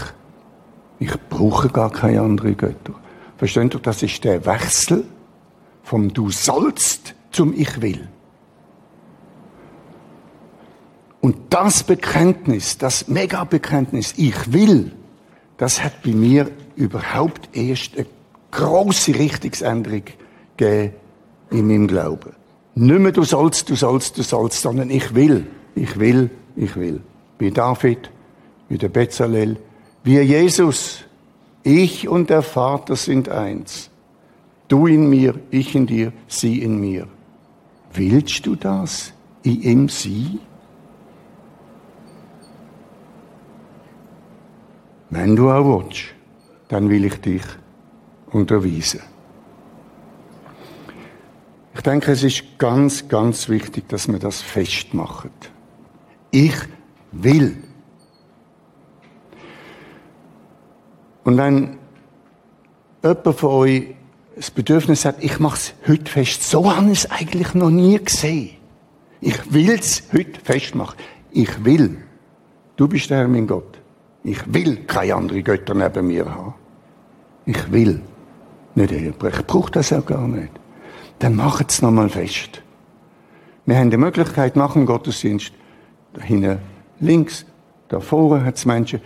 Ich 0.99 1.13
brauche 1.29 1.69
gar 1.69 1.91
keine 1.91 2.23
anderen 2.23 2.57
Götter. 2.57 2.95
Versteht 3.37 3.75
ihr, 3.75 3.81
das 3.81 4.03
ist 4.03 4.25
der 4.25 4.45
Wechsel 4.47 5.05
vom 5.83 6.13
Du 6.13 6.31
sollst 6.31 7.15
zum 7.31 7.53
Ich 7.55 7.81
will. 7.83 8.09
Und 11.21 11.37
das 11.51 11.83
Bekenntnis, 11.83 12.79
das 12.79 13.09
Mega-Bekenntnis, 13.09 14.15
ich 14.17 14.53
will, 14.53 14.93
das 15.59 15.83
hat 15.83 16.03
bei 16.03 16.13
mir 16.13 16.51
überhaupt 16.77 17.49
erst 17.53 17.97
eine 17.97 18.07
große 18.53 19.15
Richtungsänderung 19.15 20.03
gegeben 20.57 20.95
in 21.51 21.67
meinem 21.67 21.87
Glauben. 21.87 22.33
Nicht 22.75 23.01
mehr 23.01 23.13
du 23.13 23.25
sollst, 23.25 23.69
du 23.71 23.75
sollst, 23.75 24.19
du 24.19 24.23
sollst, 24.23 24.61
sondern 24.63 24.91
ich 24.91 25.15
will, 25.15 25.47
ich 25.75 25.99
will, 25.99 26.31
ich 26.57 26.77
will. 26.77 27.01
Wie 27.39 27.51
David, 27.51 28.11
wie 28.69 28.79
der 28.79 28.89
Bezalel, 28.89 29.57
wie 30.03 30.21
Jesus. 30.21 31.05
Ich 31.63 32.09
und 32.09 32.31
der 32.31 32.43
Vater 32.43 32.97
sind 32.97 33.29
eins. 33.29 33.91
Du 34.69 34.87
in 34.87 35.09
mir, 35.09 35.35
ich 35.51 35.75
in 35.75 35.87
dir, 35.87 36.13
sie 36.27 36.63
in 36.63 36.81
mir. 36.81 37.07
Willst 37.93 38.47
du 38.47 38.55
das? 38.55 39.13
Ich 39.43 39.65
im 39.65 39.89
sie? 39.89 40.41
Wenn 45.11 45.37
du 45.37 45.51
auch 45.51 45.83
willst, 45.83 46.15
dann 46.69 46.89
will 46.91 47.05
ich 47.05 47.21
dich 47.21 47.43
unterweisen. 48.31 49.01
Ich 51.75 51.81
denke, 51.83 52.13
es 52.13 52.23
ist 52.23 52.59
ganz, 52.59 53.07
ganz 53.09 53.49
wichtig, 53.49 53.89
dass 53.89 54.09
wir 54.09 54.19
das 54.19 54.41
festmachen. 54.41 55.31
Ich 56.31 56.55
will. 57.13 57.57
Und 61.27 61.37
wenn 61.39 61.77
jemand 63.03 63.37
von 63.37 63.51
euch 63.51 63.97
das 64.37 64.53
Bedürfnis 64.53 65.05
hat, 65.05 65.17
ich 65.25 65.41
mache 65.41 65.57
es 65.57 65.75
heute 65.89 66.09
fest, 66.09 66.49
so 66.49 66.73
habe 66.73 66.93
ich 66.93 67.01
es 67.01 67.11
eigentlich 67.11 67.53
noch 67.53 67.71
nie 67.71 67.99
gesehen. 67.99 68.51
Ich 69.21 69.53
will 69.53 69.71
es 69.71 70.05
heute 70.13 70.41
festmachen. 70.41 70.97
Ich 71.33 71.65
will. 71.65 71.99
Du 72.77 72.87
bist 72.87 73.11
der 73.11 73.19
Herr, 73.19 73.29
mein 73.29 73.49
Gott. 73.49 73.81
Ich 74.23 74.39
will 74.55 74.85
keine 74.85 75.17
anderen 75.17 75.43
Götter 75.43 75.75
neben 75.75 76.07
mir 76.07 76.33
haben. 76.33 76.55
Ich 77.45 77.73
will 77.73 78.01
nicht 78.77 78.93
Ehebrechen. 78.93 79.41
Ich 79.41 79.47
brauche 79.47 79.73
das 79.73 79.93
auch 79.93 80.07
gar 80.07 80.29
nicht. 80.29 80.53
Dann 81.19 81.35
macht 81.35 81.73
es 81.73 81.83
nochmal 81.83 82.09
fest. 82.09 82.63
Wir 83.65 83.79
haben 83.79 83.91
die 83.91 83.97
Möglichkeit 83.97 84.55
nach 84.55 84.75
dem 84.75 84.87
Gottesdienst, 84.87 85.51
da 86.13 86.23
hinten 86.23 86.61
links, 87.01 87.45
da 87.89 87.99
vorne 87.99 88.45
hat 88.45 88.59
es 88.59 88.65
Menschen, 88.65 89.01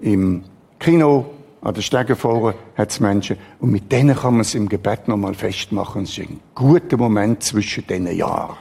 im 0.00 0.44
Kino, 0.78 1.26
an 1.62 1.74
der 1.74 2.16
vorne 2.16 2.54
hat 2.74 2.90
es 2.90 3.00
Menschen. 3.00 3.36
Und 3.58 3.70
mit 3.70 3.92
denen 3.92 4.16
kann 4.16 4.34
man 4.34 4.40
es 4.40 4.54
im 4.54 4.68
Gebet 4.68 5.08
nochmal 5.08 5.34
festmachen. 5.34 6.04
Es 6.04 6.16
ist 6.16 6.30
ein 6.30 6.40
guter 6.54 6.96
Moment 6.96 7.42
zwischen 7.42 7.86
diesen 7.86 8.16
Jahren. 8.16 8.56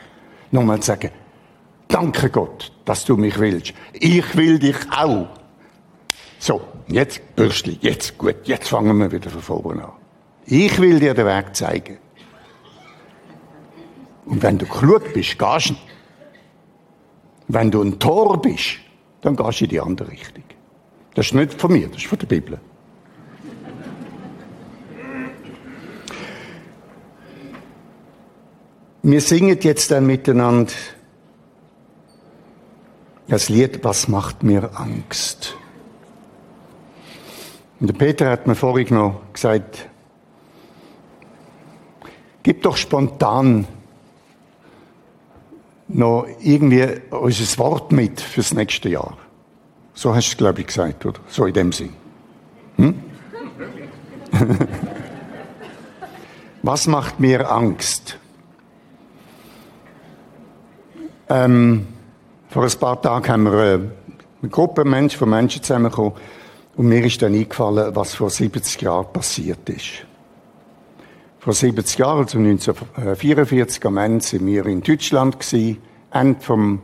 Nochmal 0.51 0.81
sagen, 0.81 1.11
danke 1.87 2.29
Gott, 2.29 2.71
dass 2.83 3.05
du 3.05 3.15
mich 3.15 3.39
willst. 3.39 3.73
Ich 3.93 4.35
will 4.35 4.59
dich 4.59 4.75
auch. 4.91 5.27
So, 6.39 6.61
jetzt 6.87 7.35
Bürstli, 7.35 7.77
jetzt 7.81 8.17
gut, 8.17 8.35
jetzt 8.43 8.67
fangen 8.67 8.97
wir 8.97 9.11
wieder 9.11 9.29
von 9.29 9.41
vorne 9.41 9.85
an. 9.85 9.91
Ich 10.45 10.79
will 10.79 10.99
dir 10.99 11.13
den 11.13 11.25
Weg 11.25 11.55
zeigen. 11.55 11.97
Und 14.25 14.43
wenn 14.43 14.57
du 14.57 14.65
klug 14.65 15.13
bist, 15.13 15.39
gehst 15.39 15.69
du. 15.69 15.75
Wenn 17.47 17.71
du 17.71 17.81
ein 17.81 17.97
Tor 17.97 18.41
bist, 18.41 18.77
dann 19.21 19.35
gehst 19.35 19.61
du 19.61 19.63
in 19.65 19.69
die 19.69 19.79
andere 19.79 20.11
Richtung. 20.11 20.43
Das 21.15 21.27
ist 21.27 21.33
nicht 21.33 21.59
von 21.59 21.71
mir, 21.71 21.87
das 21.87 21.97
ist 21.97 22.07
von 22.07 22.19
der 22.19 22.27
Bibel. 22.27 22.59
Wir 29.11 29.21
singen 29.21 29.57
jetzt 29.61 29.89
dann 29.89 30.05
miteinander 30.05 30.71
das 33.27 33.49
Lied 33.49 33.83
Was 33.83 34.07
macht 34.07 34.43
mir 34.43 34.69
Angst? 34.79 35.55
Und 37.79 37.87
der 37.87 37.95
Peter 37.95 38.29
hat 38.29 38.45
mir 38.45 38.53
vorhin 38.53 38.93
noch 38.93 39.21
gesagt, 39.33 39.89
gib 42.43 42.61
doch 42.61 42.77
spontan 42.77 43.67
noch 45.87 46.27
irgendwie 46.39 46.85
unser 47.09 47.57
Wort 47.57 47.91
mit 47.91 48.21
fürs 48.21 48.53
nächste 48.53 48.89
Jahr. 48.89 49.17
So 49.95 50.13
hast 50.13 50.27
du 50.27 50.31
es, 50.33 50.37
glaube 50.37 50.61
ich, 50.61 50.67
gesagt, 50.67 51.03
oder? 51.03 51.19
So 51.29 51.47
in 51.47 51.53
dem 51.55 51.71
Sinn. 51.71 51.93
Hm? 52.75 53.01
Was 56.61 56.85
macht 56.85 57.19
mir 57.19 57.51
Angst? 57.51 58.19
Ähm, 61.29 61.85
vor 62.49 62.63
ein 62.63 62.71
paar 62.79 62.99
Tagen 62.99 63.27
haben 63.27 63.43
wir 63.43 63.53
äh, 63.53 63.79
eine 64.41 64.49
Gruppe 64.49 64.83
Menschen, 64.83 65.19
von 65.19 65.29
Menschen 65.29 65.61
zusammengekommen 65.61 66.13
und 66.75 66.87
mir 66.87 67.05
ist 67.05 67.21
dann 67.21 67.35
eingefallen, 67.35 67.95
was 67.95 68.15
vor 68.15 68.31
70 68.31 68.81
Jahren 68.81 69.13
passiert 69.13 69.69
ist. 69.69 70.05
Vor 71.37 71.53
70 71.53 71.99
Jahren, 71.99 72.23
also 72.23 72.39
1944 72.39 73.85
am 73.85 73.97
Ende, 73.97 74.25
sind 74.25 74.45
wir 74.47 74.65
in 74.65 74.81
Deutschland 74.81 75.39
gewesen, 75.39 75.77
Ende 76.11 76.41
vom 76.41 76.81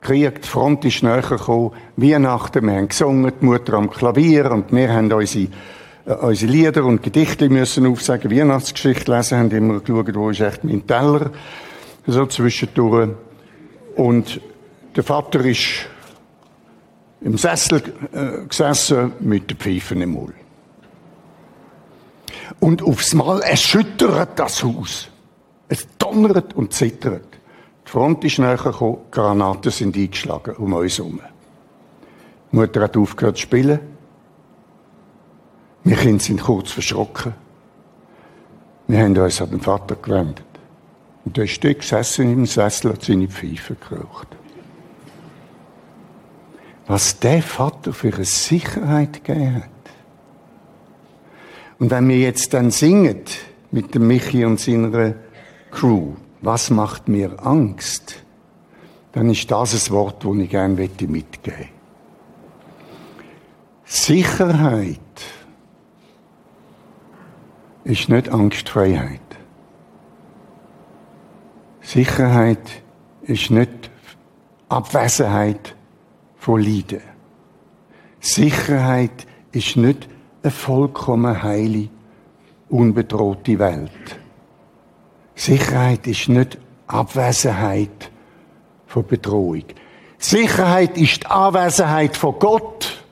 Krieg, 0.00 0.42
die 0.42 0.48
Front 0.48 0.84
ist 0.84 1.02
näher 1.02 1.22
gekommen, 1.22 1.72
Weihnachten, 1.96 2.64
wir 2.64 2.74
haben 2.74 2.88
gesungen, 2.88 3.32
die 3.40 3.44
Mutter 3.44 3.74
am 3.74 3.90
Klavier 3.90 4.52
und 4.52 4.72
wir 4.72 4.92
haben 4.92 5.12
unsere, 5.12 5.48
äh, 6.06 6.14
unsere 6.14 6.52
Lieder 6.52 6.84
und 6.84 7.02
Gedichte 7.02 7.48
müssen 7.48 7.86
aufsagen, 7.86 8.30
Weihnachtsgeschichte 8.30 9.12
lesen, 9.12 9.38
haben 9.38 9.50
immer 9.50 9.80
geschaut, 9.80 10.14
wo 10.14 10.30
ist 10.30 10.40
echt 10.40 10.62
mein 10.62 10.86
Teller, 10.86 11.32
so 12.06 12.24
zwischendurch. 12.26 13.10
Und 13.96 14.40
der 14.96 15.04
Vater 15.04 15.44
ist 15.44 15.86
im 17.20 17.38
Sessel 17.38 17.82
äh, 18.12 18.46
gesessen 18.46 19.12
mit 19.20 19.50
den 19.50 19.56
Pfeifen 19.56 20.02
im 20.02 20.10
Mund. 20.10 20.34
Und 22.60 22.82
aufs 22.82 23.14
Mal 23.14 23.40
erschüttert 23.40 24.38
das 24.38 24.62
Haus. 24.62 25.08
Es 25.68 25.86
donnert 25.98 26.54
und 26.54 26.72
zittert. 26.72 27.26
Die 27.86 27.90
Front 27.90 28.24
ist 28.24 28.38
näher 28.38 28.56
gekommen, 28.56 28.98
Granaten 29.10 29.72
sind 29.72 29.96
eingeschlagen 29.96 30.56
um 30.56 30.72
uns 30.72 30.98
herum. 30.98 31.20
Die 32.50 32.56
Mutter 32.56 32.82
hat 32.82 32.96
aufgehört 32.96 33.36
zu 33.36 33.42
spielen. 33.42 33.80
Wir 35.84 35.96
Kinder 35.96 36.22
sind 36.22 36.40
kurz 36.40 36.70
verschrocken. 36.70 37.34
Wir 38.86 39.00
haben 39.00 39.16
uns 39.16 39.40
an 39.40 39.50
den 39.50 39.60
Vater 39.60 39.96
gewendet. 39.96 40.51
Und 41.24 41.36
der 41.36 41.44
ist 41.44 41.62
dort 41.62 41.80
gesessen 41.80 42.32
im 42.32 42.46
Sessel 42.46 42.90
und 42.90 43.02
seine 43.02 43.28
Pfeife 43.28 43.76
geraucht. 43.76 44.28
Was 46.86 47.18
der 47.20 47.42
Vater 47.42 47.92
für 47.92 48.12
eine 48.12 48.24
Sicherheit 48.24 49.24
gegeben 49.24 49.56
hat. 49.56 49.68
Und 51.78 51.90
wenn 51.90 52.08
wir 52.08 52.18
jetzt 52.18 52.52
dann 52.54 52.70
singen 52.70 53.22
mit 53.70 53.94
dem 53.94 54.06
Michi 54.06 54.44
und 54.44 54.60
seiner 54.60 55.14
Crew, 55.70 56.14
was 56.40 56.70
macht 56.70 57.08
mir 57.08 57.44
Angst? 57.44 58.22
Dann 59.12 59.30
ist 59.30 59.50
das 59.50 59.88
ein 59.88 59.92
Wort, 59.92 60.24
das 60.24 60.36
ich 60.36 60.50
gerne 60.50 60.74
mitgeben 60.74 61.12
möchte. 61.12 61.52
Sicherheit 63.84 64.98
ist 67.84 68.08
nicht 68.08 68.28
Angstfreiheit. 68.28 69.20
Sicherheit 71.92 72.82
ist 73.20 73.50
nicht 73.50 73.90
Abwesenheit 74.70 75.76
von 76.38 76.62
Leiden. 76.62 77.02
Sicherheit 78.18 79.26
ist 79.50 79.76
nicht 79.76 80.08
eine 80.42 80.50
vollkommen 80.50 81.42
heile, 81.42 81.90
unbedrohte 82.70 83.58
Welt. 83.58 84.18
Sicherheit 85.34 86.06
ist 86.06 86.30
nicht 86.30 86.56
Abwesenheit 86.86 88.10
von 88.86 89.06
Bedrohung. 89.06 89.64
Sicherheit 90.16 90.96
ist 90.96 91.24
die 91.24 91.26
Anwesenheit 91.26 92.16
von 92.16 92.38
Gott. 92.38 93.04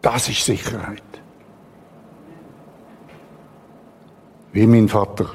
Das 0.00 0.28
ist 0.28 0.44
Sicherheit. 0.44 1.04
Wie 4.52 4.66
mein 4.66 4.88
Vater 4.88 5.26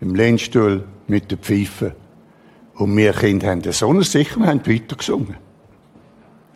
im 0.00 0.16
Lehnstuhl 0.16 0.84
mit 1.08 1.30
der 1.30 1.38
Pfeife. 1.38 1.94
Und 2.74 2.96
wir 2.96 3.12
Kinder 3.12 3.48
haben 3.48 3.62
so 3.72 3.88
eine 3.88 4.04
Sicherheit, 4.04 4.38
wir 4.38 4.46
haben 4.46 4.66
weitergesungen. 4.66 5.36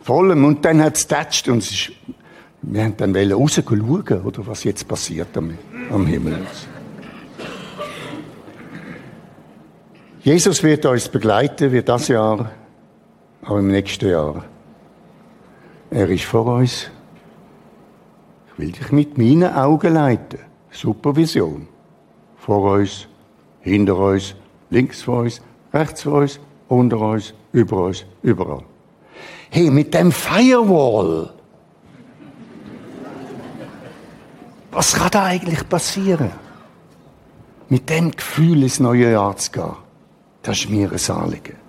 Vollem. 0.01 0.45
Und 0.45 0.63
dann 0.65 0.81
hat 0.81 0.95
es 0.95 1.07
getatscht 1.07 1.47
und 1.47 1.59
es 1.59 1.71
ist, 1.71 1.91
wir 2.61 2.83
haben 2.83 2.97
dann 2.97 3.15
rausschauen, 3.15 3.81
oder 3.81 4.47
was 4.47 4.63
jetzt 4.63 4.87
passiert 4.87 5.35
am, 5.35 5.57
am 5.89 6.05
Himmel. 6.05 6.39
Jesus 10.23 10.61
wird 10.61 10.85
uns 10.85 11.09
begleiten, 11.09 11.71
wie 11.71 11.81
das 11.81 12.07
Jahr, 12.07 12.51
auch 13.43 13.57
im 13.57 13.69
nächsten 13.69 14.09
Jahr. 14.09 14.45
Er 15.89 16.07
ist 16.09 16.25
vor 16.25 16.45
uns. 16.45 16.91
Ich 18.47 18.59
will 18.59 18.71
dich 18.71 18.91
mit 18.91 19.17
meinen 19.17 19.51
Augen 19.51 19.93
leiten. 19.93 20.39
Supervision. 20.69 21.67
Vor 22.37 22.73
uns, 22.73 23.07
hinter 23.61 23.97
uns, 23.97 24.35
links 24.71 25.03
von 25.03 25.25
uns, 25.25 25.41
rechts 25.71 26.01
von 26.01 26.13
uns, 26.13 26.39
unter 26.67 26.99
uns, 26.99 27.33
über 27.53 27.85
uns, 27.85 28.05
überall. 28.23 28.63
Hey, 29.51 29.69
mit 29.69 29.93
dem 29.93 30.11
Firewall, 30.11 31.29
was 34.71 34.93
kann 34.93 35.11
da 35.11 35.25
eigentlich 35.25 35.67
passieren? 35.67 36.31
Mit 37.69 37.89
dem 37.89 38.11
Gefühl 38.11 38.63
ins 38.63 38.79
neue 38.79 39.11
Jahr 39.11 39.35
zu 39.37 39.51
gehen, 39.51 39.75
das 40.41 40.59
ist 40.59 40.69
mir 40.69 40.91
ein 40.91 41.15
Anliegen. 41.15 41.60